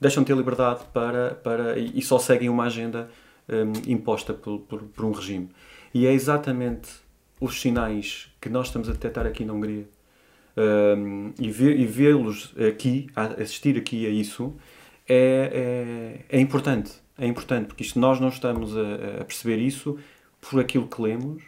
deixam 0.00 0.24
de 0.24 0.26
ter 0.26 0.36
liberdade 0.36 0.80
para, 0.92 1.36
para, 1.36 1.78
e 1.78 2.02
só 2.02 2.18
seguem 2.18 2.48
uma 2.48 2.64
agenda 2.64 3.08
eh, 3.48 3.62
imposta 3.86 4.34
por, 4.34 4.58
por, 4.60 4.82
por 4.82 5.04
um 5.04 5.12
regime. 5.12 5.48
E 5.94 6.04
é 6.06 6.12
exatamente 6.12 6.88
os 7.40 7.60
sinais 7.60 8.28
que 8.40 8.48
nós 8.48 8.66
estamos 8.66 8.88
a 8.88 8.92
detectar 8.92 9.26
aqui 9.26 9.44
na 9.44 9.52
Hungria. 9.52 9.84
Um, 10.56 11.32
e 11.38 11.50
vê- 11.50 11.84
vê-los 11.86 12.52
aqui, 12.68 13.08
assistir 13.14 13.76
aqui 13.76 14.06
a 14.06 14.10
isso, 14.10 14.54
é, 15.08 16.24
é, 16.30 16.36
é 16.36 16.40
importante. 16.40 16.92
É 17.16 17.26
importante, 17.26 17.66
porque 17.68 17.82
isto, 17.82 17.98
nós 17.98 18.18
não 18.20 18.28
estamos 18.28 18.76
a, 18.76 19.20
a 19.20 19.24
perceber 19.24 19.56
isso 19.58 19.98
por 20.40 20.60
aquilo 20.60 20.86
que 20.86 21.00
lemos 21.02 21.42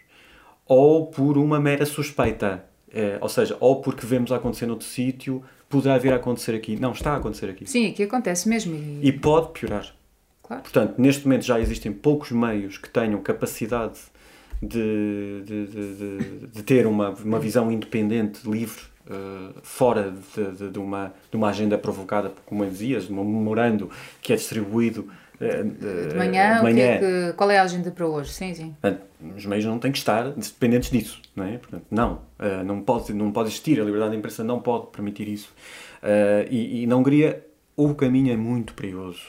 ou 0.66 1.06
por 1.06 1.36
uma 1.38 1.58
mera 1.60 1.84
suspeita. 1.86 2.64
É, 2.92 3.18
ou 3.20 3.28
seja, 3.28 3.56
ou 3.60 3.80
porque 3.80 4.04
vemos 4.04 4.32
acontecer 4.32 4.66
noutro 4.66 4.86
sítio, 4.86 5.42
poderá 5.68 5.96
vir 5.98 6.12
a 6.12 6.16
acontecer 6.16 6.54
aqui. 6.56 6.74
Não, 6.76 6.90
está 6.92 7.12
a 7.12 7.16
acontecer 7.18 7.48
aqui. 7.48 7.68
Sim, 7.70 7.86
aqui 7.88 8.02
acontece 8.02 8.48
mesmo. 8.48 8.74
E, 8.74 9.08
E 9.08 9.12
pode 9.12 9.52
piorar. 9.52 9.94
claro. 10.42 10.62
Portanto, 10.62 10.94
neste 10.98 11.24
momento 11.24 11.44
já 11.44 11.60
existem 11.60 11.92
poucos 11.92 12.32
meios 12.32 12.78
que 12.78 12.88
tenham 12.90 13.20
capacidade 13.22 13.98
de, 14.62 15.42
de, 15.44 15.66
de, 15.66 15.94
de- 15.94 16.46
de 16.48 16.62
ter 16.62 16.86
uma, 16.86 17.10
uma 17.10 17.38
visão 17.38 17.70
independente, 17.72 18.48
livre, 18.48 18.82
eh, 19.08 19.50
fora 19.62 20.12
de, 20.36 20.44
de- 20.52 20.70
de 20.70 20.78
uma, 20.78 21.12
de 21.30 21.36
uma 21.36 21.48
agenda 21.48 21.78
provocada, 21.78 22.32
como 22.46 22.64
eu 22.64 22.70
dizias, 22.70 23.06
de 23.06 23.12
um 23.12 23.24
memorando 23.24 23.90
que 24.20 24.32
é 24.32 24.36
distribuído 24.36 25.08
eh, 25.40 25.62
De 25.62 26.16
manhã, 26.16 26.52
de 26.52 26.56
o 26.56 26.56
que 26.58 26.62
manhã. 26.64 26.84
é 26.84 26.98
que- 26.98 27.32
qual 27.36 27.50
é 27.50 27.58
a 27.58 27.62
agenda 27.62 27.90
para 27.90 28.06
hoje? 28.06 28.30
Sim, 28.32 28.54
sim. 28.54 28.74
Os 29.36 29.46
meios 29.46 29.64
não 29.64 29.78
têm 29.78 29.90
que 29.92 29.98
estar 29.98 30.30
dependentes 30.32 30.90
disso, 30.90 31.20
não 31.34 31.44
é? 31.44 31.56
Portanto, 31.58 31.84
não, 31.90 32.20
eh, 32.38 32.62
não 32.62 32.82
pode, 32.82 33.12
não 33.14 33.32
pode 33.32 33.48
existir, 33.48 33.80
a 33.80 33.84
liberdade 33.84 34.10
da 34.12 34.16
imprensa 34.18 34.44
não 34.44 34.60
pode 34.60 34.88
permitir 34.88 35.26
isso. 35.28 35.52
Eh, 36.02 36.46
e, 36.50 36.82
e 36.82 36.86
na 36.86 36.96
Hungria 36.96 37.46
o 37.76 37.94
caminho 37.94 38.32
é 38.32 38.36
muito 38.36 38.74
perigoso. 38.74 39.20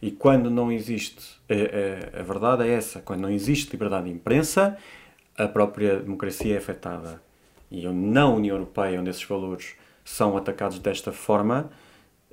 E 0.00 0.10
quando 0.10 0.50
não 0.50 0.70
existe, 0.70 1.22
eh, 1.48 2.10
eh, 2.14 2.20
a 2.20 2.22
verdade 2.22 2.64
é 2.64 2.72
essa, 2.72 3.00
quando 3.00 3.20
não 3.20 3.30
existe 3.30 3.72
liberdade 3.72 4.06
de 4.06 4.12
imprensa, 4.12 4.76
a 5.36 5.48
própria 5.48 6.00
democracia 6.00 6.54
é 6.54 6.58
afetada. 6.58 7.20
E 7.70 7.86
na 7.88 8.28
União 8.28 8.56
Europeia, 8.56 9.00
onde 9.00 9.10
esses 9.10 9.24
valores 9.24 9.74
são 10.04 10.36
atacados 10.36 10.78
desta 10.78 11.12
forma, 11.12 11.70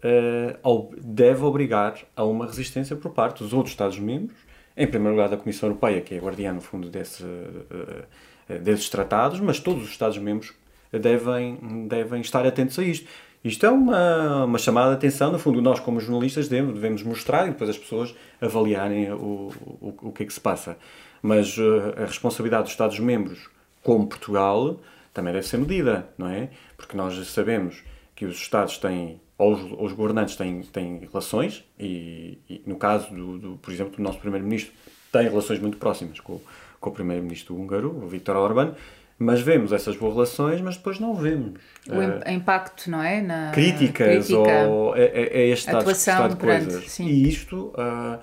eh, 0.02 0.58
deve 0.98 1.44
obrigar 1.44 1.98
a 2.16 2.24
uma 2.24 2.46
resistência 2.46 2.96
por 2.96 3.12
parte 3.12 3.44
dos 3.44 3.54
outros 3.54 3.74
Estados-membros, 3.74 4.38
em 4.78 4.86
primeiro 4.86 5.16
lugar 5.16 5.30
da 5.30 5.38
Comissão 5.38 5.70
Europeia, 5.70 6.02
que 6.02 6.14
é 6.14 6.20
guardiã, 6.20 6.54
no 6.54 6.62
fundo, 6.62 6.90
desse, 6.90 7.24
eh, 7.24 8.04
eh, 8.50 8.60
desses 8.60 8.88
tratados, 8.90 9.40
mas 9.40 9.60
todos 9.60 9.84
os 9.84 9.90
Estados-membros 9.90 10.54
devem, 10.92 11.88
devem 11.88 12.22
estar 12.22 12.46
atentos 12.46 12.78
a 12.78 12.84
isto. 12.84 13.08
Isto 13.46 13.68
é 13.68 13.70
uma, 13.70 14.46
uma 14.46 14.58
chamada 14.58 14.90
de 14.90 14.96
atenção, 14.96 15.32
no 15.32 15.38
fundo, 15.38 15.62
nós 15.62 15.80
como 15.80 16.00
jornalistas 16.00 16.48
devemos, 16.48 16.74
devemos 16.74 17.04
mostrar 17.04 17.46
e 17.46 17.52
depois 17.52 17.70
as 17.70 17.78
pessoas 17.78 18.16
avaliarem 18.42 19.12
o, 19.12 19.52
o, 19.80 19.94
o 20.02 20.12
que 20.12 20.24
é 20.24 20.26
que 20.26 20.34
se 20.34 20.42
passa. 20.42 20.76
Mas 21.22 21.56
eh, 21.60 22.02
a 22.02 22.06
responsabilidade 22.08 22.64
dos 22.64 22.72
Estados-membros, 22.72 23.48
como 23.84 24.08
Portugal, 24.08 24.80
também 25.14 25.32
deve 25.32 25.46
ser 25.46 25.58
medida, 25.58 26.10
não 26.18 26.28
é? 26.28 26.50
Porque 26.76 26.98
nós 26.98 27.14
sabemos 27.28 27.84
que 28.16 28.26
os 28.26 28.36
Estados 28.36 28.80
têm, 28.80 29.22
ou 29.38 29.54
os, 29.54 29.72
ou 29.74 29.86
os 29.86 29.94
governantes 29.94 30.36
têm, 30.36 30.64
têm 30.64 31.02
relações, 31.02 31.64
e, 31.80 32.40
e 32.50 32.64
no 32.66 32.78
caso, 32.78 33.14
do, 33.14 33.38
do, 33.38 33.58
por 33.58 33.72
exemplo, 33.72 33.96
do 33.96 34.02
nosso 34.02 34.18
Primeiro-Ministro, 34.18 34.74
tem 35.12 35.30
relações 35.30 35.60
muito 35.60 35.78
próximas 35.78 36.20
com, 36.20 36.42
com 36.80 36.90
o 36.90 36.94
Primeiro-Ministro 36.94 37.56
húngaro, 37.56 37.92
o 37.92 38.08
Viktor 38.08 38.38
Orbán, 38.38 38.74
mas 39.18 39.42
vemos 39.42 39.72
essas 39.72 39.96
boas 39.96 40.14
relações, 40.14 40.60
mas 40.62 40.76
depois 40.78 41.00
não 41.00 41.16
vemos 41.16 41.60
O 41.90 41.94
im- 42.02 42.36
impacto, 42.36 42.90
não 42.90 43.02
é? 43.02 43.22
Na 43.22 43.52
críticas 43.52 44.26
crítica. 44.28 44.68
ou 44.68 44.96
é, 44.96 45.04
é, 45.06 45.38
é 45.42 45.48
este 45.48 45.68
estado, 45.68 45.90
estado 45.92 46.30
de 46.36 46.40
perante, 46.42 46.66
coisas. 46.66 46.92
sim. 46.92 47.06
E 47.08 47.28
isto, 47.30 47.74
ah, 47.78 48.20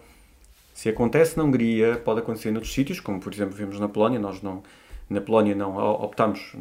se 0.74 0.88
acontece 0.88 1.36
na 1.36 1.44
Hungria, 1.44 1.96
pode 2.04 2.20
acontecer 2.20 2.50
noutros 2.50 2.72
sítios, 2.72 3.00
como 3.00 3.20
por 3.20 3.32
exemplo 3.32 3.54
vimos 3.54 3.78
na 3.80 3.88
Polónia, 3.88 4.18
nós 4.18 4.42
não, 4.42 4.62
na 5.08 5.20
Polónia 5.20 5.54
não 5.54 5.76
optámos 5.76 6.54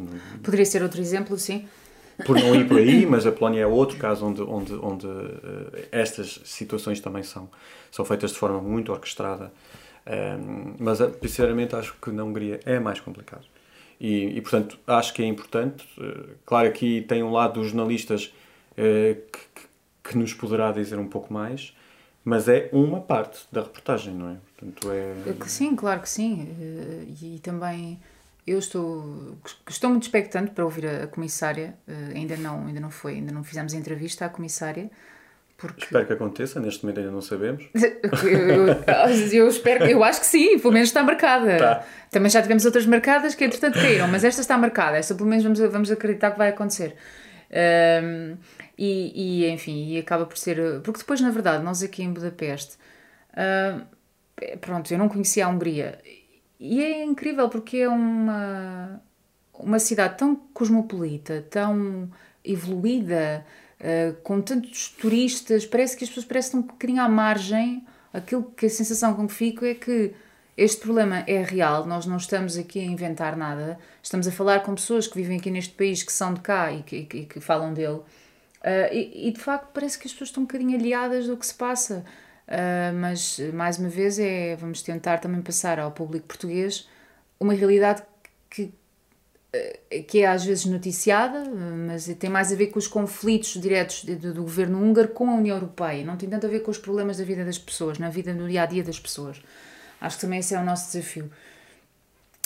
Poderia 0.43 0.65
ser 0.65 0.81
outro 0.83 1.01
exemplo, 1.01 1.37
sim. 1.37 1.67
por 2.25 2.39
não 2.39 2.55
ir 2.55 2.67
por 2.67 2.77
aí, 2.77 3.05
mas 3.09 3.25
a 3.27 3.31
Polónia 3.31 3.61
é 3.63 3.67
outro 3.67 3.97
caso 3.97 4.25
onde, 4.25 4.41
onde, 4.43 4.73
onde 4.75 5.07
uh, 5.07 5.71
estas 5.91 6.39
situações 6.45 6.99
também 7.01 7.23
são, 7.23 7.49
são 7.91 8.05
feitas 8.05 8.31
de 8.31 8.37
forma 8.37 8.61
muito 8.61 8.91
orquestrada. 8.91 9.51
Um, 10.07 10.73
mas, 10.79 10.99
sinceramente, 11.21 11.75
acho 11.75 11.95
que 12.01 12.09
na 12.11 12.23
Hungria 12.23 12.59
é 12.65 12.79
mais 12.79 12.99
complicado. 12.99 13.43
E, 14.01 14.35
e 14.35 14.41
portanto, 14.41 14.79
acho 14.87 15.13
que 15.13 15.21
é 15.21 15.25
importante. 15.27 15.87
Uh, 15.95 16.31
claro, 16.43 16.67
aqui 16.67 17.05
tem 17.07 17.21
um 17.21 17.31
lado 17.31 17.61
dos 17.61 17.67
jornalistas 17.67 18.33
uh, 18.71 19.15
que, 19.31 20.09
que 20.09 20.17
nos 20.17 20.33
poderá 20.33 20.71
dizer 20.71 20.97
um 20.97 21.07
pouco 21.07 21.31
mais, 21.31 21.77
mas 22.25 22.49
é 22.49 22.67
uma 22.73 22.99
parte 22.99 23.45
da 23.51 23.61
reportagem, 23.61 24.15
não 24.15 24.31
é? 24.31 24.37
Portanto, 24.57 24.91
é... 24.91 25.47
Sim, 25.47 25.75
claro 25.75 26.01
que 26.01 26.09
sim. 26.09 26.47
E 27.21 27.39
também 27.43 27.99
eu 28.45 28.57
estou, 28.57 29.37
estou 29.69 29.91
muito 29.91 30.03
expectante 30.03 30.49
para 30.49 30.65
ouvir 30.65 30.87
a, 30.87 31.07
comissária. 31.07 31.75
Ainda 32.13 32.37
não, 32.37 32.65
ainda 32.65 32.79
não 32.79 32.89
foi, 32.89 33.13
ainda 33.13 33.31
não 33.31 33.43
fizemos 33.43 33.73
a 33.73 33.77
entrevista 33.77 34.25
à 34.25 34.29
comissária. 34.29 34.89
Porque... 35.61 35.83
Espero 35.83 36.07
que 36.07 36.13
aconteça, 36.13 36.59
neste 36.59 36.83
momento 36.83 36.99
ainda 37.01 37.11
não 37.11 37.21
sabemos. 37.21 37.63
eu, 38.25 39.31
eu, 39.31 39.47
espero, 39.47 39.85
eu 39.85 40.03
acho 40.03 40.21
que 40.21 40.25
sim, 40.25 40.57
pelo 40.57 40.73
menos 40.73 40.89
está 40.89 41.03
marcada. 41.03 41.57
Tá. 41.57 41.85
Também 42.09 42.31
já 42.31 42.41
tivemos 42.41 42.65
outras 42.65 42.87
marcadas 42.87 43.35
que 43.35 43.45
entretanto 43.45 43.75
caíram, 43.75 44.07
mas 44.07 44.23
esta 44.23 44.41
está 44.41 44.57
marcada, 44.57 44.97
esta 44.97 45.13
pelo 45.13 45.29
menos 45.29 45.43
vamos, 45.43 45.59
vamos 45.59 45.91
acreditar 45.91 46.31
que 46.31 46.37
vai 46.39 46.49
acontecer. 46.49 46.95
Um, 48.03 48.37
e, 48.75 49.43
e, 49.43 49.51
enfim, 49.51 49.87
e 49.89 49.99
acaba 49.99 50.25
por 50.25 50.37
ser. 50.37 50.81
Porque 50.81 50.99
depois, 50.99 51.21
na 51.21 51.29
verdade, 51.29 51.63
nós 51.63 51.83
aqui 51.83 52.01
em 52.01 52.11
Budapeste, 52.11 52.77
uh, 53.33 53.85
pronto, 54.57 54.91
eu 54.91 54.97
não 54.97 55.07
conhecia 55.07 55.45
a 55.45 55.49
Hungria. 55.49 55.99
E 56.59 56.83
é 56.83 57.03
incrível 57.03 57.49
porque 57.49 57.77
é 57.77 57.89
uma, 57.89 58.99
uma 59.53 59.77
cidade 59.77 60.17
tão 60.17 60.35
cosmopolita, 60.35 61.45
tão 61.49 62.09
evoluída, 62.43 63.45
uh, 63.81 64.13
com 64.21 64.41
tantos 64.41 64.89
turistas, 64.89 65.65
parece 65.65 65.97
que 65.97 66.03
as 66.03 66.09
pessoas 66.09 66.25
parecem 66.25 66.59
um 66.59 66.63
bocadinho 66.63 67.01
à 67.01 67.09
margem. 67.09 67.85
Aquilo 68.13 68.43
que 68.55 68.65
a 68.65 68.69
sensação 68.69 69.13
com 69.13 69.27
que 69.27 69.33
fico 69.33 69.65
é 69.65 69.73
que 69.73 70.13
este 70.57 70.81
problema 70.81 71.23
é 71.27 71.41
real, 71.41 71.85
nós 71.85 72.05
não 72.05 72.17
estamos 72.17 72.57
aqui 72.57 72.79
a 72.79 72.83
inventar 72.83 73.37
nada, 73.37 73.79
estamos 74.03 74.27
a 74.27 74.31
falar 74.31 74.59
com 74.59 74.75
pessoas 74.75 75.07
que 75.07 75.15
vivem 75.15 75.39
aqui 75.39 75.49
neste 75.49 75.73
país, 75.73 76.03
que 76.03 76.11
são 76.11 76.33
de 76.33 76.41
cá 76.41 76.71
e 76.71 76.83
que, 76.83 76.95
e 76.97 77.25
que 77.25 77.39
falam 77.39 77.73
dele. 77.73 78.01
Uh, 78.61 78.93
e, 78.93 79.29
e, 79.29 79.31
de 79.31 79.39
facto 79.39 79.69
parece 79.73 79.97
que 79.97 80.07
as 80.07 80.11
pessoas 80.11 80.29
estão 80.29 80.43
um 80.43 80.45
bocadinho 80.45 80.77
aliadas 80.77 81.25
do 81.25 81.35
que 81.35 81.45
se 81.45 81.55
passa. 81.55 82.05
Uh, 82.47 82.93
mas 82.99 83.39
mais 83.53 83.79
uma 83.79 83.89
vez 83.89 84.19
é 84.19 84.55
vamos 84.55 84.81
tentar 84.81 85.19
também 85.19 85.41
passar 85.41 85.79
ao 85.79 85.91
público 85.91 86.27
português 86.27 86.87
uma 87.39 87.53
realidade 87.53 88.03
que, 88.49 88.71
que 90.07 90.19
é 90.19 90.27
às 90.27 90.45
vezes 90.45 90.65
noticiada, 90.65 91.43
mas 91.45 92.05
tem 92.17 92.29
mais 92.29 92.53
a 92.53 92.55
ver 92.55 92.67
com 92.67 92.79
os 92.79 92.87
conflitos 92.87 93.59
diretos 93.61 94.05
do, 94.05 94.43
governo 94.43 94.81
húngaro 94.81 95.09
com 95.09 95.29
a 95.29 95.33
União 95.33 95.57
Europeia, 95.57 96.05
não 96.05 96.15
tem 96.15 96.29
tanto 96.29 96.47
a 96.47 96.49
ver 96.49 96.61
com 96.61 96.71
os 96.71 96.77
problemas 96.77 97.17
da 97.17 97.25
vida 97.25 97.43
das 97.43 97.57
pessoas, 97.57 97.99
na 97.99 98.09
vida 98.09 98.33
no 98.33 98.47
dia 98.47 98.63
a 98.63 98.65
dia 98.65 98.83
das 98.83 98.99
pessoas. 98.99 99.41
Acho 99.99 100.15
que 100.15 100.21
também 100.21 100.39
esse 100.39 100.55
é 100.55 100.59
o 100.59 100.63
nosso 100.63 100.91
desafio. 100.91 101.29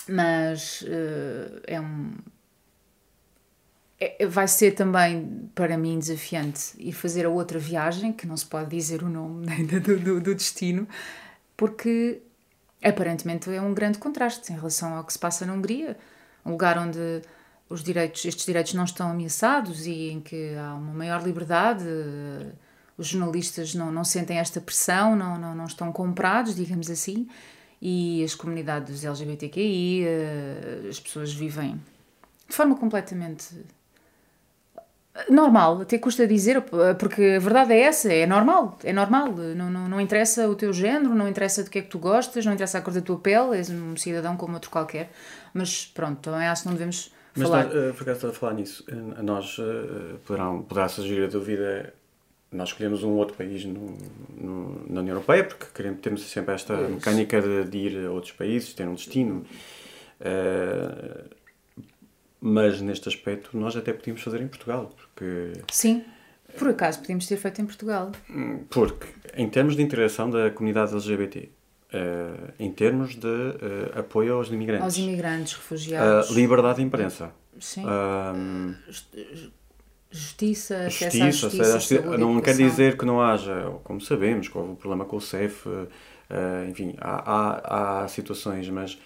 Mas 0.07 0.81
uh, 0.81 1.61
é 1.67 1.79
um, 1.79 2.11
é, 3.99 4.25
vai 4.27 4.47
ser 4.47 4.71
também 4.71 5.49
para 5.55 5.77
mim 5.77 5.97
desafiante 5.97 6.73
ir 6.77 6.91
fazer 6.91 7.25
a 7.25 7.29
outra 7.29 7.57
viagem, 7.57 8.11
que 8.11 8.27
não 8.27 8.35
se 8.35 8.45
pode 8.45 8.69
dizer 8.69 9.03
o 9.03 9.09
nome 9.09 9.47
ainda 9.51 9.79
do, 9.79 9.97
do, 9.97 10.19
do, 10.19 10.35
destino, 10.35 10.87
porque 11.55 12.21
aparentemente 12.83 13.49
é 13.49 13.61
um 13.61 13.73
grande 13.73 13.97
contraste 13.97 14.51
em 14.51 14.55
relação 14.55 14.95
ao 14.95 15.03
que 15.03 15.13
se 15.13 15.19
passa 15.19 15.45
na 15.45 15.53
Hungria, 15.53 15.97
um 16.45 16.51
lugar 16.51 16.77
onde 16.77 17.21
os 17.67 17.83
direitos, 17.83 18.23
estes 18.25 18.45
direitos 18.45 18.73
não 18.73 18.83
estão 18.83 19.09
ameaçados 19.09 19.85
e 19.87 20.09
em 20.09 20.21
que 20.21 20.55
há 20.55 20.75
uma 20.75 20.93
maior 20.93 21.23
liberdade, 21.23 21.85
os 22.97 23.07
jornalistas 23.07 23.73
não, 23.73 23.91
não 23.91 24.03
sentem 24.03 24.37
esta 24.37 24.61
pressão, 24.61 25.15
não, 25.15 25.37
não, 25.37 25.55
não 25.55 25.65
estão 25.65 25.91
comprados, 25.91 26.55
digamos 26.55 26.89
assim, 26.89 27.27
e 27.81 28.23
as 28.23 28.35
comunidades 28.35 29.03
LGBTQI, 29.03 30.05
eh, 30.05 30.87
as 30.89 30.99
pessoas 30.99 31.33
vivem 31.33 31.81
de 32.47 32.55
forma 32.55 32.75
completamente 32.75 33.55
normal, 35.29 35.81
até 35.81 35.97
custa 35.97 36.27
dizer, 36.27 36.61
porque 36.99 37.35
a 37.37 37.39
verdade 37.39 37.73
é 37.73 37.81
essa, 37.81 38.11
é 38.11 38.25
normal, 38.25 38.77
é 38.83 38.91
normal, 38.91 39.31
não, 39.31 39.69
não, 39.69 39.87
não 39.87 40.01
interessa 40.01 40.49
o 40.49 40.55
teu 40.55 40.73
género, 40.73 41.15
não 41.15 41.27
interessa 41.27 41.63
do 41.63 41.69
que 41.69 41.79
é 41.79 41.81
que 41.81 41.87
tu 41.87 41.97
gostas, 41.97 42.45
não 42.45 42.53
interessa 42.53 42.79
a 42.79 42.81
cor 42.81 42.93
da 42.93 43.01
tua 43.01 43.17
pele, 43.17 43.55
és 43.55 43.69
um 43.69 43.95
cidadão 43.95 44.35
como 44.35 44.53
outro 44.55 44.69
qualquer, 44.69 45.09
mas 45.53 45.85
pronto, 45.85 46.19
também 46.19 46.47
acho 46.47 46.63
que 46.63 46.67
não 46.67 46.75
devemos 46.75 47.11
mas 47.33 47.47
falar... 47.47 47.65
Mas, 47.65 47.75
uh, 47.75 47.93
por 47.93 48.03
acaso, 48.03 48.27
a 48.27 48.33
falar 48.33 48.53
nisso, 48.55 48.85
a 49.17 49.23
nós 49.23 49.57
uh, 49.57 50.19
poderão, 50.25 50.61
poderá 50.63 50.89
surgir 50.89 51.23
a 51.23 51.27
dúvida, 51.27 51.93
nós 52.51 52.69
escolhemos 52.69 53.03
um 53.03 53.11
outro 53.11 53.37
país 53.37 53.63
no, 53.63 53.97
no, 54.37 54.85
na 54.89 54.99
União 54.99 55.15
Europeia, 55.15 55.45
porque 55.45 55.65
queremos, 55.73 56.01
temos 56.01 56.21
sempre 56.23 56.55
esta 56.55 56.73
Isso. 56.73 56.91
mecânica 56.91 57.41
de, 57.41 57.63
de, 57.65 57.77
ir 57.77 58.05
a 58.05 58.11
outros 58.11 58.33
países, 58.33 58.73
ter 58.73 58.85
um 58.85 58.95
destino... 58.95 59.45
Uh, 60.19 61.44
mas 62.47 62.79
neste 62.79 63.09
aspecto 63.09 63.57
nós 63.57 63.75
até 63.75 63.91
podíamos 63.91 64.21
fazer 64.21 64.39
em 64.39 64.47
Portugal, 64.47 64.93
porque... 64.95 65.53
Sim, 65.71 66.03
por 66.59 66.69
acaso 66.69 66.99
podíamos 66.99 67.25
ter 67.25 67.37
feito 67.37 67.59
em 67.59 67.65
Portugal. 67.65 68.11
Porque, 68.69 69.07
em 69.35 69.49
termos 69.49 69.75
de 69.75 69.81
integração 69.81 70.29
da 70.29 70.51
comunidade 70.51 70.93
LGBT, 70.93 71.39
uh, 71.39 71.49
eh, 71.91 72.53
em 72.59 72.71
termos 72.71 73.15
de 73.15 73.25
uh, 73.25 73.99
apoio 73.99 74.35
aos 74.35 74.49
imigrantes... 74.49 74.83
Aos 74.83 74.97
imigrantes, 74.99 75.53
refugiados... 75.53 76.29
Uh, 76.29 76.33
liberdade 76.35 76.75
de 76.75 76.83
imprensa. 76.83 77.31
Sim. 77.59 77.83
justiça, 80.11 80.87
justiça, 80.87 81.07
acesso 81.07 81.23
à 81.23 81.31
justiça, 81.31 81.79
justiça 81.79 82.17
não 82.19 82.39
quer 82.41 82.55
dizer 82.55 82.95
que 82.95 83.05
não 83.05 83.19
haja, 83.19 83.71
como 83.83 83.99
sabemos, 83.99 84.47
que 84.47 84.55
houve 84.55 84.69
um 84.69 84.75
problema 84.75 85.03
com 85.03 85.15
o 85.15 85.21
CEF, 85.21 85.67
enfim, 86.69 86.93
há, 86.99 87.23
há, 87.25 88.03
há 88.03 88.07
situações, 88.07 88.69
mas 88.69 88.99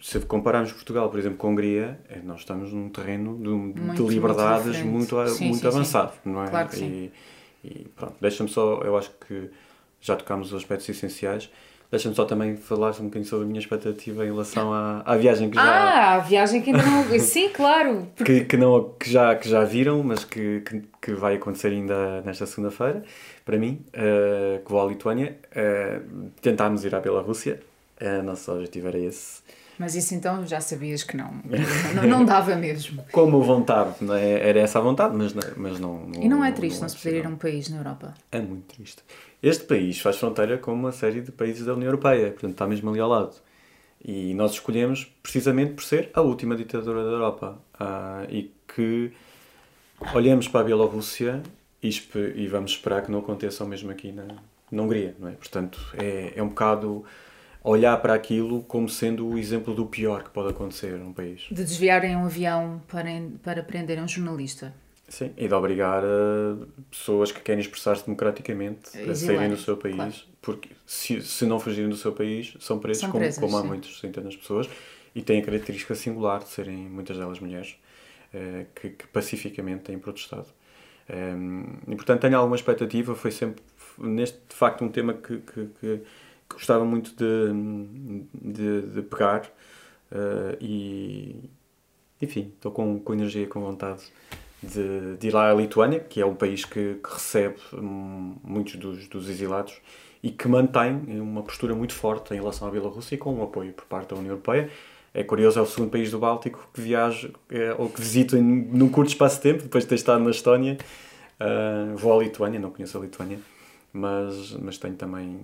se 0.00 0.18
compararmos 0.20 0.72
Portugal, 0.72 1.10
por 1.10 1.18
exemplo, 1.18 1.36
com 1.36 1.48
a 1.48 1.50
Hungria, 1.50 2.00
é, 2.08 2.18
nós 2.24 2.40
estamos 2.40 2.72
num 2.72 2.88
terreno 2.88 3.36
de, 3.36 3.94
de 3.94 4.02
liberdades 4.02 4.82
muito, 4.82 5.14
muito, 5.14 5.28
sim, 5.30 5.48
muito 5.48 5.60
sim, 5.60 5.66
avançado, 5.66 6.12
sim. 6.12 6.30
não 6.30 6.42
é? 6.42 6.48
Claro 6.48 6.68
que 6.68 6.76
sim. 6.76 7.10
E, 7.64 7.68
e 7.68 7.88
pronto, 7.94 8.14
deixa-me 8.20 8.48
só, 8.48 8.80
eu 8.82 8.96
acho 8.96 9.10
que 9.26 9.50
já 10.00 10.16
tocámos 10.16 10.48
os 10.48 10.54
aspectos 10.54 10.88
essenciais. 10.88 11.50
Deixa-me 11.90 12.14
só 12.14 12.24
também 12.24 12.56
falar 12.56 12.90
um 13.00 13.06
bocadinho 13.06 13.24
sobre 13.24 13.44
a 13.44 13.48
minha 13.48 13.58
expectativa 13.58 14.24
em 14.24 14.30
relação 14.30 14.72
à, 14.72 15.02
à 15.04 15.16
viagem 15.16 15.50
que 15.50 15.56
já. 15.56 15.62
Ah, 15.62 16.14
a 16.14 16.18
viagem 16.20 16.62
que 16.62 16.70
ainda 16.70 16.84
não. 16.84 17.18
Sim, 17.18 17.48
claro! 17.48 18.06
Porque... 18.14 18.30
Que, 18.40 18.44
que, 18.44 18.56
não, 18.56 18.94
que, 18.96 19.10
já, 19.10 19.34
que 19.34 19.48
já 19.48 19.64
viram, 19.64 20.00
mas 20.04 20.24
que, 20.24 20.60
que, 20.60 20.82
que 21.02 21.12
vai 21.14 21.34
acontecer 21.34 21.68
ainda 21.68 22.22
nesta 22.22 22.46
segunda-feira, 22.46 23.02
para 23.44 23.58
mim, 23.58 23.84
uh, 23.88 24.64
que 24.64 24.70
vou 24.70 24.80
à 24.80 24.86
Lituânia. 24.86 25.36
Uh, 25.50 26.30
tentámos 26.40 26.84
ir 26.84 26.94
à 26.94 27.00
Bielorrússia, 27.00 27.60
uh, 28.00 28.22
nosso 28.22 28.52
objetivo 28.52 28.86
era 28.86 28.98
esse. 28.98 29.42
Mas 29.80 29.94
isso 29.94 30.14
então 30.14 30.46
já 30.46 30.60
sabias 30.60 31.02
que 31.02 31.16
não, 31.16 31.32
não, 31.96 32.02
não 32.06 32.22
dava 32.22 32.54
mesmo. 32.54 33.02
Como 33.10 33.42
vontade, 33.42 33.94
não 34.02 34.14
é? 34.14 34.46
era 34.46 34.60
essa 34.60 34.78
a 34.78 34.82
vontade, 34.82 35.16
mas, 35.16 35.32
mas 35.56 35.80
não, 35.80 36.06
não 36.06 36.22
E 36.22 36.28
não 36.28 36.44
é 36.44 36.52
triste 36.52 36.76
não, 36.76 36.82
não 36.82 36.88
se 36.90 36.98
poder 36.98 37.20
ir 37.20 37.24
a 37.24 37.30
um 37.30 37.36
país 37.36 37.70
na 37.70 37.78
Europa? 37.78 38.12
É 38.30 38.42
muito 38.42 38.74
triste. 38.74 39.02
Este 39.42 39.64
país 39.64 39.98
faz 39.98 40.18
fronteira 40.18 40.58
com 40.58 40.74
uma 40.74 40.92
série 40.92 41.22
de 41.22 41.32
países 41.32 41.64
da 41.64 41.72
União 41.72 41.86
Europeia, 41.86 42.30
portanto 42.30 42.50
está 42.50 42.66
mesmo 42.66 42.90
ali 42.90 43.00
ao 43.00 43.08
lado. 43.08 43.34
E 44.04 44.34
nós 44.34 44.52
escolhemos 44.52 45.10
precisamente 45.22 45.72
por 45.72 45.82
ser 45.82 46.10
a 46.12 46.20
última 46.20 46.54
ditadura 46.54 47.02
da 47.02 47.12
Europa. 47.12 47.58
Ah, 47.78 48.26
e 48.28 48.52
que 48.68 49.10
olhamos 50.14 50.46
para 50.46 50.60
a 50.60 50.64
Bielorrússia 50.64 51.42
e, 51.82 51.88
e, 52.36 52.46
vamos 52.48 52.72
esperar 52.72 53.00
que 53.00 53.10
não 53.10 53.20
aconteça 53.20 53.64
o 53.64 53.66
mesmo 53.66 53.90
aqui 53.90 54.12
na, 54.12 54.26
na 54.70 54.82
Hungria, 54.82 55.16
não 55.18 55.28
é? 55.28 55.32
Portanto, 55.32 55.80
é, 55.94 56.34
é 56.36 56.42
um 56.42 56.48
bocado 56.48 57.02
olhar 57.62 57.96
para 57.98 58.14
aquilo 58.14 58.62
como 58.62 58.88
sendo 58.88 59.26
o 59.26 59.38
exemplo 59.38 59.74
do 59.74 59.86
pior 59.86 60.24
que 60.24 60.30
pode 60.30 60.50
acontecer 60.50 60.98
num 60.98 61.12
país. 61.12 61.46
De 61.50 61.62
desviarem 61.62 62.16
um 62.16 62.24
avião 62.24 62.82
para, 62.88 63.08
para 63.42 63.62
prenderem 63.62 64.02
um 64.02 64.08
jornalista. 64.08 64.74
Sim, 65.08 65.32
e 65.36 65.48
de 65.48 65.54
obrigar 65.54 66.04
uh, 66.04 66.68
pessoas 66.88 67.32
que 67.32 67.40
querem 67.40 67.60
expressar-se 67.60 68.04
democraticamente 68.06 68.96
a 68.96 69.14
saírem 69.14 69.50
do 69.50 69.56
seu 69.56 69.76
país, 69.76 69.96
claro. 69.96 70.14
porque 70.40 70.70
se, 70.86 71.20
se 71.20 71.44
não 71.44 71.58
fugirem 71.58 71.90
do 71.90 71.96
seu 71.96 72.12
país, 72.12 72.56
são 72.60 72.78
presos, 72.78 73.00
são 73.00 73.10
presas, 73.10 73.34
como, 73.40 73.50
como 73.50 73.58
há 73.58 73.64
muitas 73.64 73.98
centenas 73.98 74.34
de 74.34 74.38
pessoas, 74.38 74.70
e 75.12 75.20
têm 75.20 75.40
a 75.40 75.44
característica 75.44 75.96
singular 75.96 76.38
de 76.38 76.48
serem 76.50 76.76
muitas 76.76 77.18
delas 77.18 77.40
mulheres, 77.40 77.76
uh, 78.32 78.64
que, 78.72 78.90
que, 78.90 79.06
pacificamente 79.08 79.82
têm 79.82 79.98
protestado. 79.98 80.46
Um, 81.08 81.14
ehm, 81.16 81.64
e 81.88 81.96
portanto 81.96 82.20
tenho 82.20 82.36
alguma 82.36 82.54
expectativa, 82.54 83.12
foi 83.16 83.32
sempre, 83.32 83.64
neste 83.98 84.38
de 84.48 84.54
facto, 84.54 84.84
um 84.84 84.88
tema 84.88 85.12
que, 85.12 85.38
que, 85.38 85.66
que 85.80 86.02
gostava 86.54 86.84
muito 86.84 87.14
de, 87.16 88.22
de, 88.34 88.82
de 88.82 89.02
pegar 89.02 89.50
uh, 90.12 90.56
e 90.60 91.50
enfim, 92.20 92.52
estou 92.54 92.70
com, 92.70 92.98
com 93.00 93.14
energia, 93.14 93.46
com 93.46 93.60
vontade 93.60 94.02
de, 94.62 95.16
de 95.16 95.28
ir 95.28 95.34
lá 95.34 95.50
à 95.50 95.54
Lituânia, 95.54 96.00
que 96.00 96.20
é 96.20 96.26
um 96.26 96.34
país 96.34 96.64
que, 96.64 96.96
que 97.02 97.12
recebe 97.12 97.56
um, 97.72 98.36
muitos 98.44 98.76
dos, 98.76 99.08
dos 99.08 99.28
exilados 99.28 99.80
e 100.22 100.30
que 100.30 100.46
mantém 100.46 100.96
uma 101.18 101.42
postura 101.42 101.74
muito 101.74 101.94
forte 101.94 102.34
em 102.34 102.36
relação 102.36 102.68
à 102.68 102.70
Bielorrússia 102.70 103.16
com 103.16 103.34
um 103.34 103.42
apoio 103.42 103.72
por 103.72 103.86
parte 103.86 104.10
da 104.10 104.16
União 104.16 104.32
Europeia. 104.32 104.70
é 105.14 105.24
curioso, 105.24 105.58
é 105.58 105.62
o 105.62 105.66
segundo 105.66 105.90
país 105.90 106.10
do 106.10 106.18
Báltico 106.18 106.68
que 106.74 106.80
viajo 106.80 107.32
é, 107.48 107.74
ou 107.78 107.88
que 107.88 108.00
visito 108.00 108.36
em, 108.36 108.42
num 108.42 108.90
curto 108.90 109.08
espaço 109.08 109.36
de 109.36 109.42
tempo, 109.42 109.62
depois 109.62 109.84
de 109.84 109.88
ter 109.88 109.94
estado 109.94 110.22
na 110.22 110.30
Estónia. 110.30 110.76
Uh, 111.40 111.96
vou 111.96 112.20
à 112.20 112.22
Lituânia, 112.22 112.60
não 112.60 112.70
conheço 112.70 112.98
a 112.98 113.00
Lituânia, 113.00 113.40
mas, 113.94 114.52
mas 114.60 114.76
tenho 114.76 114.94
também. 114.94 115.40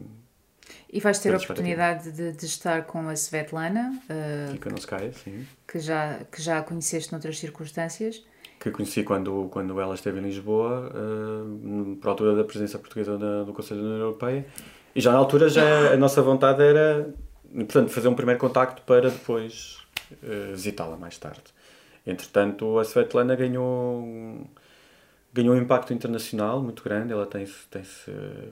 E 0.97 1.01
vais 1.01 1.19
ter 1.19 1.35
a 1.35 1.37
oportunidade 1.37 2.11
de, 2.11 2.33
de, 2.33 2.47
estar 2.47 2.87
com 2.87 3.07
a 3.07 3.13
Svetlana, 3.13 3.93
uh, 4.09 4.55
sim. 5.13 5.47
Que, 5.69 5.79
já, 5.79 6.21
que 6.33 6.41
já 6.41 6.61
a 6.61 6.63
conheceste 6.63 7.13
noutras 7.13 7.39
circunstâncias. 7.39 8.25
Que 8.59 8.71
conheci 8.71 9.03
quando, 9.03 9.47
quando 9.51 9.79
ela 9.79 9.95
esteve 9.95 10.21
em 10.21 10.23
Lisboa, 10.23 10.91
uh, 10.91 11.97
por 11.97 12.09
altura 12.09 12.35
da 12.35 12.45
presença 12.45 12.79
portuguesa 12.79 13.19
na, 13.19 13.43
do 13.43 13.53
Conselho 13.53 13.83
da 13.83 13.87
União 13.89 14.01
Europeia. 14.07 14.47
E 14.95 15.01
já 15.03 15.13
na 15.13 15.19
altura 15.19 15.51
já 15.51 15.93
a 15.93 15.97
nossa 15.99 16.23
vontade 16.23 16.63
era 16.63 17.13
portanto, 17.53 17.91
fazer 17.91 18.09
um 18.09 18.15
primeiro 18.15 18.41
contacto 18.41 18.81
para 18.81 19.11
depois 19.11 19.77
uh, 20.11 20.53
visitá-la 20.53 20.97
mais 20.97 21.19
tarde. 21.19 21.45
Entretanto, 22.07 22.79
a 22.79 22.85
Svetlana 22.87 23.37
ganhou, 23.37 24.49
ganhou 25.37 25.55
um 25.55 25.59
impacto 25.59 25.93
internacional 25.93 26.63
muito 26.63 26.83
grande. 26.83 27.13
Ela 27.13 27.27
tem-se 27.27 27.67
tem 27.71 27.85
-se 27.85 28.11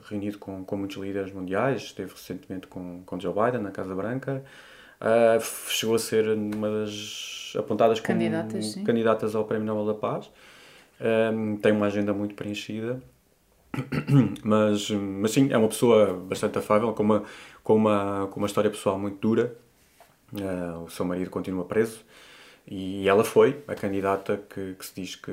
reunido 0.09 0.37
com, 0.37 0.63
com 0.63 0.77
muitos 0.77 0.97
líderes 0.97 1.33
mundiais, 1.33 1.83
esteve 1.83 2.11
recentemente 2.11 2.67
com, 2.67 3.01
com 3.05 3.19
Joe 3.19 3.33
Biden 3.33 3.61
na 3.61 3.71
Casa 3.71 3.93
Branca. 3.95 4.43
Uh, 5.01 5.41
chegou 5.69 5.95
a 5.95 5.99
ser 5.99 6.29
uma 6.29 6.69
das 6.69 7.53
apontadas 7.57 7.99
como 7.99 8.07
candidatas, 8.07 8.75
candidatas 8.85 9.35
ao 9.35 9.43
Prémio 9.45 9.65
Nobel 9.65 9.93
da 9.93 9.99
Paz. 9.99 10.31
Um, 11.01 11.57
tem 11.57 11.73
uma 11.73 11.87
agenda 11.87 12.13
muito 12.13 12.35
preenchida 12.35 13.01
mas, 14.43 14.89
mas 14.89 15.31
sim, 15.31 15.51
é 15.51 15.57
uma 15.57 15.67
pessoa 15.67 16.13
bastante 16.13 16.57
afável, 16.57 16.93
com 16.93 17.03
uma, 17.03 17.23
com 17.63 17.75
uma, 17.75 18.27
com 18.31 18.39
uma 18.39 18.47
história 18.47 18.69
pessoal 18.69 18.97
muito 18.97 19.17
dura. 19.19 19.55
Uh, 20.33 20.83
o 20.83 20.89
seu 20.89 21.05
marido 21.05 21.29
continua 21.29 21.63
preso 21.65 21.99
e 22.67 23.07
ela 23.07 23.23
foi 23.23 23.63
a 23.67 23.75
candidata 23.75 24.37
que, 24.49 24.73
que 24.73 24.85
se 24.85 24.95
diz 24.95 25.15
que 25.15 25.31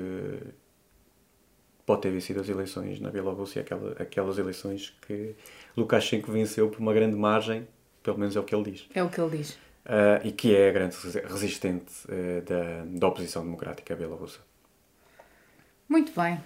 pode 1.87 2.03
ter 2.03 2.11
vencido 2.11 2.41
as 2.41 2.49
eleições 2.49 3.01
na 3.01 3.11
Bielorrússia, 3.11 3.63
aquela, 3.63 3.93
aquelas 3.93 4.39
eleições 4.39 4.95
que 5.07 5.35
Lukashenko 5.77 6.31
venceu 6.31 6.69
por 6.69 6.81
uma 6.81 6.93
grande 6.93 7.17
margem, 7.17 7.67
pelo 8.03 8.19
menos 8.19 8.37
é 8.37 8.41
o 8.41 8.45
que 8.45 8.55
ele 8.55 8.71
diz. 8.71 8.87
É 8.95 9.03
o 9.03 9.09
que 9.09 9.21
ele 9.21 9.39
diz. 9.39 9.51
Uh, 9.85 10.25
e 10.25 10.31
que 10.31 10.55
é 10.55 10.69
a 10.69 10.73
grande 10.73 10.97
resistente 11.25 11.93
uh, 12.07 12.43
da, 12.43 12.85
da 12.87 13.09
oposição 13.09 13.43
democrática 13.43 13.97
bielorrussa. 13.97 14.39
Muito 15.89 16.13
bem. 16.19 16.39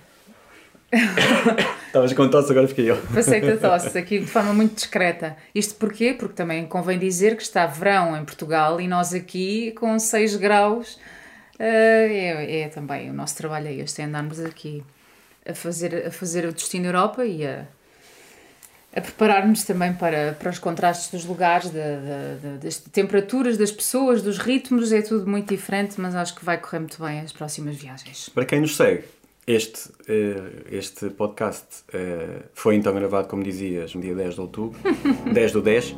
Estavas 1.87 2.13
com 2.15 2.29
tosse, 2.29 2.51
agora 2.51 2.67
fiquei 2.67 2.91
eu. 2.91 2.97
Passei 3.13 3.47
a 3.51 3.57
tosse 3.59 3.99
aqui 3.99 4.21
de 4.21 4.27
forma 4.27 4.55
muito 4.55 4.75
discreta. 4.75 5.37
Isto 5.55 5.75
porquê? 5.75 6.15
Porque 6.15 6.35
também 6.35 6.67
convém 6.67 6.99
dizer 6.99 7.37
que 7.37 7.43
está 7.43 7.67
verão 7.67 8.17
em 8.17 8.25
Portugal 8.25 8.81
e 8.81 8.89
nós 8.89 9.13
aqui 9.13 9.73
com 9.73 9.99
6 9.99 10.37
graus. 10.37 10.95
Uh, 11.57 11.61
é, 11.61 12.61
é, 12.61 12.69
também 12.69 13.11
o 13.11 13.13
nosso 13.13 13.37
trabalho 13.37 13.69
é 13.69 13.75
este, 13.75 14.01
é 14.01 14.05
andarmos 14.05 14.41
aqui 14.41 14.83
a 15.49 15.55
fazer, 15.55 16.07
a 16.07 16.11
fazer 16.11 16.47
o 16.47 16.53
destino 16.53 16.87
Europa 16.87 17.25
e 17.25 17.47
a, 17.47 17.67
a 18.95 19.01
preparar-nos 19.01 19.63
também 19.65 19.93
para, 19.93 20.33
para 20.39 20.51
os 20.51 20.59
contrastes 20.59 21.11
dos 21.11 21.25
lugares, 21.25 21.71
de, 21.71 21.79
de, 22.43 22.59
das 22.65 22.79
temperaturas, 22.79 23.59
das 23.59 23.71
pessoas, 23.71 24.23
dos 24.23 24.39
ritmos, 24.39 24.93
é 24.93 25.03
tudo 25.03 25.29
muito 25.29 25.55
diferente, 25.55 26.01
mas 26.01 26.15
acho 26.15 26.35
que 26.35 26.45
vai 26.45 26.59
correr 26.59 26.81
muito 26.81 27.03
bem 27.03 27.21
as 27.21 27.33
próximas 27.33 27.77
viagens. 27.77 28.29
Para 28.31 28.45
quem 28.45 28.61
nos 28.61 28.77
segue, 28.77 29.05
este, 29.47 29.89
uh, 29.89 30.67
este 30.73 31.11
podcast 31.11 31.67
uh, 31.95 32.43
foi 32.53 32.75
então 32.75 32.93
gravado, 32.95 33.29
como 33.29 33.43
dizias, 33.43 33.95
no 33.95 34.01
dia 34.01 34.15
10 34.15 34.35
de 34.35 34.41
outubro, 34.41 34.79
10 35.33 35.53
do 35.53 35.63
10. 35.63 35.95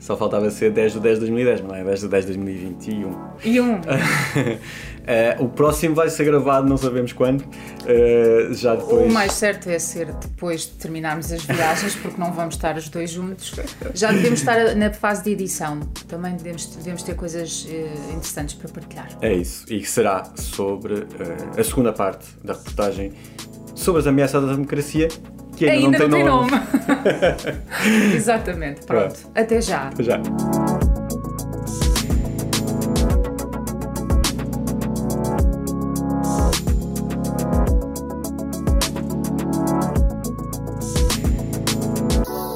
Só 0.00 0.16
faltava 0.16 0.48
ser 0.50 0.70
10 0.70 0.94
de 0.94 1.00
10 1.00 1.14
de 1.14 1.20
2010, 1.26 1.60
mas 1.60 1.70
não 1.70 1.76
é 1.76 1.84
10 1.84 2.00
de 2.00 2.08
10 2.08 2.26
de 2.26 2.32
2021. 2.34 3.30
E 3.44 3.60
um. 3.60 3.80
Uh, 5.08 5.44
o 5.44 5.48
próximo 5.48 5.94
vai 5.94 6.10
ser 6.10 6.24
gravado, 6.24 6.68
não 6.68 6.76
sabemos 6.76 7.14
quando. 7.14 7.40
Uh, 7.40 8.52
já 8.52 8.74
depois... 8.74 9.10
O 9.10 9.12
mais 9.12 9.32
certo 9.32 9.70
é 9.70 9.78
ser 9.78 10.12
depois 10.12 10.62
de 10.62 10.72
terminarmos 10.72 11.32
as 11.32 11.42
viagens, 11.44 11.94
porque 11.96 12.20
não 12.20 12.30
vamos 12.30 12.56
estar 12.56 12.76
os 12.76 12.90
dois 12.90 13.10
juntos. 13.10 13.54
Já 13.94 14.12
devemos 14.12 14.40
estar 14.40 14.76
na 14.76 14.92
fase 14.92 15.24
de 15.24 15.30
edição. 15.30 15.80
Também 16.06 16.36
devemos, 16.36 16.66
devemos 16.76 17.02
ter 17.02 17.14
coisas 17.14 17.64
uh, 17.64 18.12
interessantes 18.12 18.54
para 18.54 18.68
partilhar. 18.68 19.08
É 19.22 19.32
isso. 19.32 19.64
E 19.72 19.80
que 19.80 19.88
será 19.88 20.24
sobre 20.34 21.06
a 21.56 21.64
segunda 21.64 21.92
parte 21.92 22.26
da 22.44 22.52
reportagem 22.52 23.12
sobre 23.74 24.00
as 24.00 24.06
ameaças 24.06 24.44
da 24.44 24.52
democracia. 24.52 25.08
Que 25.56 25.68
ainda, 25.68 25.96
ainda 25.96 26.08
não, 26.08 26.16
tem 26.16 26.24
não 26.24 26.46
tem 26.46 26.50
nome. 26.50 26.50
nome. 26.50 28.14
Exatamente. 28.14 28.86
Pronto. 28.86 29.18
Até 29.34 29.60
já. 29.60 29.88
Até 29.88 30.02
já. 30.04 30.20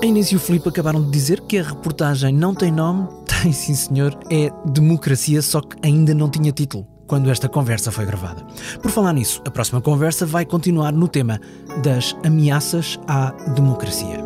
A 0.03 0.05
Inês 0.05 0.33
e 0.33 0.37
o 0.37 0.41
Filipe 0.41 0.69
acabaram 0.69 1.01
de 1.01 1.13
dizer 1.13 1.41
que 1.43 1.57
a 1.57 1.63
reportagem 1.63 2.35
não 2.35 2.53
tem 2.53 2.73
nome. 2.73 3.07
Tem, 3.43 3.53
sim 3.53 3.75
senhor, 3.75 4.19
é 4.29 4.51
Democracia, 4.69 5.41
só 5.41 5.61
que 5.61 5.77
ainda 5.81 6.13
não 6.13 6.29
tinha 6.29 6.51
título 6.51 6.87
quando 7.07 7.31
esta 7.31 7.49
conversa 7.49 7.93
foi 7.93 8.05
gravada. 8.05 8.45
Por 8.81 8.91
falar 8.91 9.13
nisso, 9.13 9.41
a 9.47 9.51
próxima 9.51 9.81
conversa 9.81 10.27
vai 10.27 10.45
continuar 10.45 10.93
no 10.93 11.07
tema 11.07 11.41
das 11.85 12.17
ameaças 12.25 12.99
à 13.07 13.31
democracia. 13.55 14.19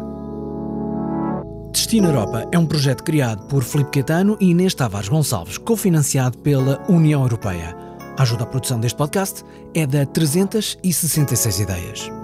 Destino 1.72 2.08
Europa 2.08 2.48
é 2.50 2.58
um 2.58 2.66
projeto 2.66 3.04
criado 3.04 3.46
por 3.46 3.62
Filipe 3.62 3.90
Caetano 3.90 4.38
e 4.40 4.50
Inês 4.52 4.72
Tavares 4.72 5.10
Gonçalves, 5.10 5.58
cofinanciado 5.58 6.38
pela 6.38 6.82
União 6.88 7.22
Europeia. 7.22 7.76
A 8.16 8.22
ajuda 8.22 8.44
à 8.44 8.46
produção 8.46 8.80
deste 8.80 8.96
podcast 8.96 9.44
é 9.74 9.86
da 9.86 10.06
366 10.06 11.60
Ideias. 11.60 12.15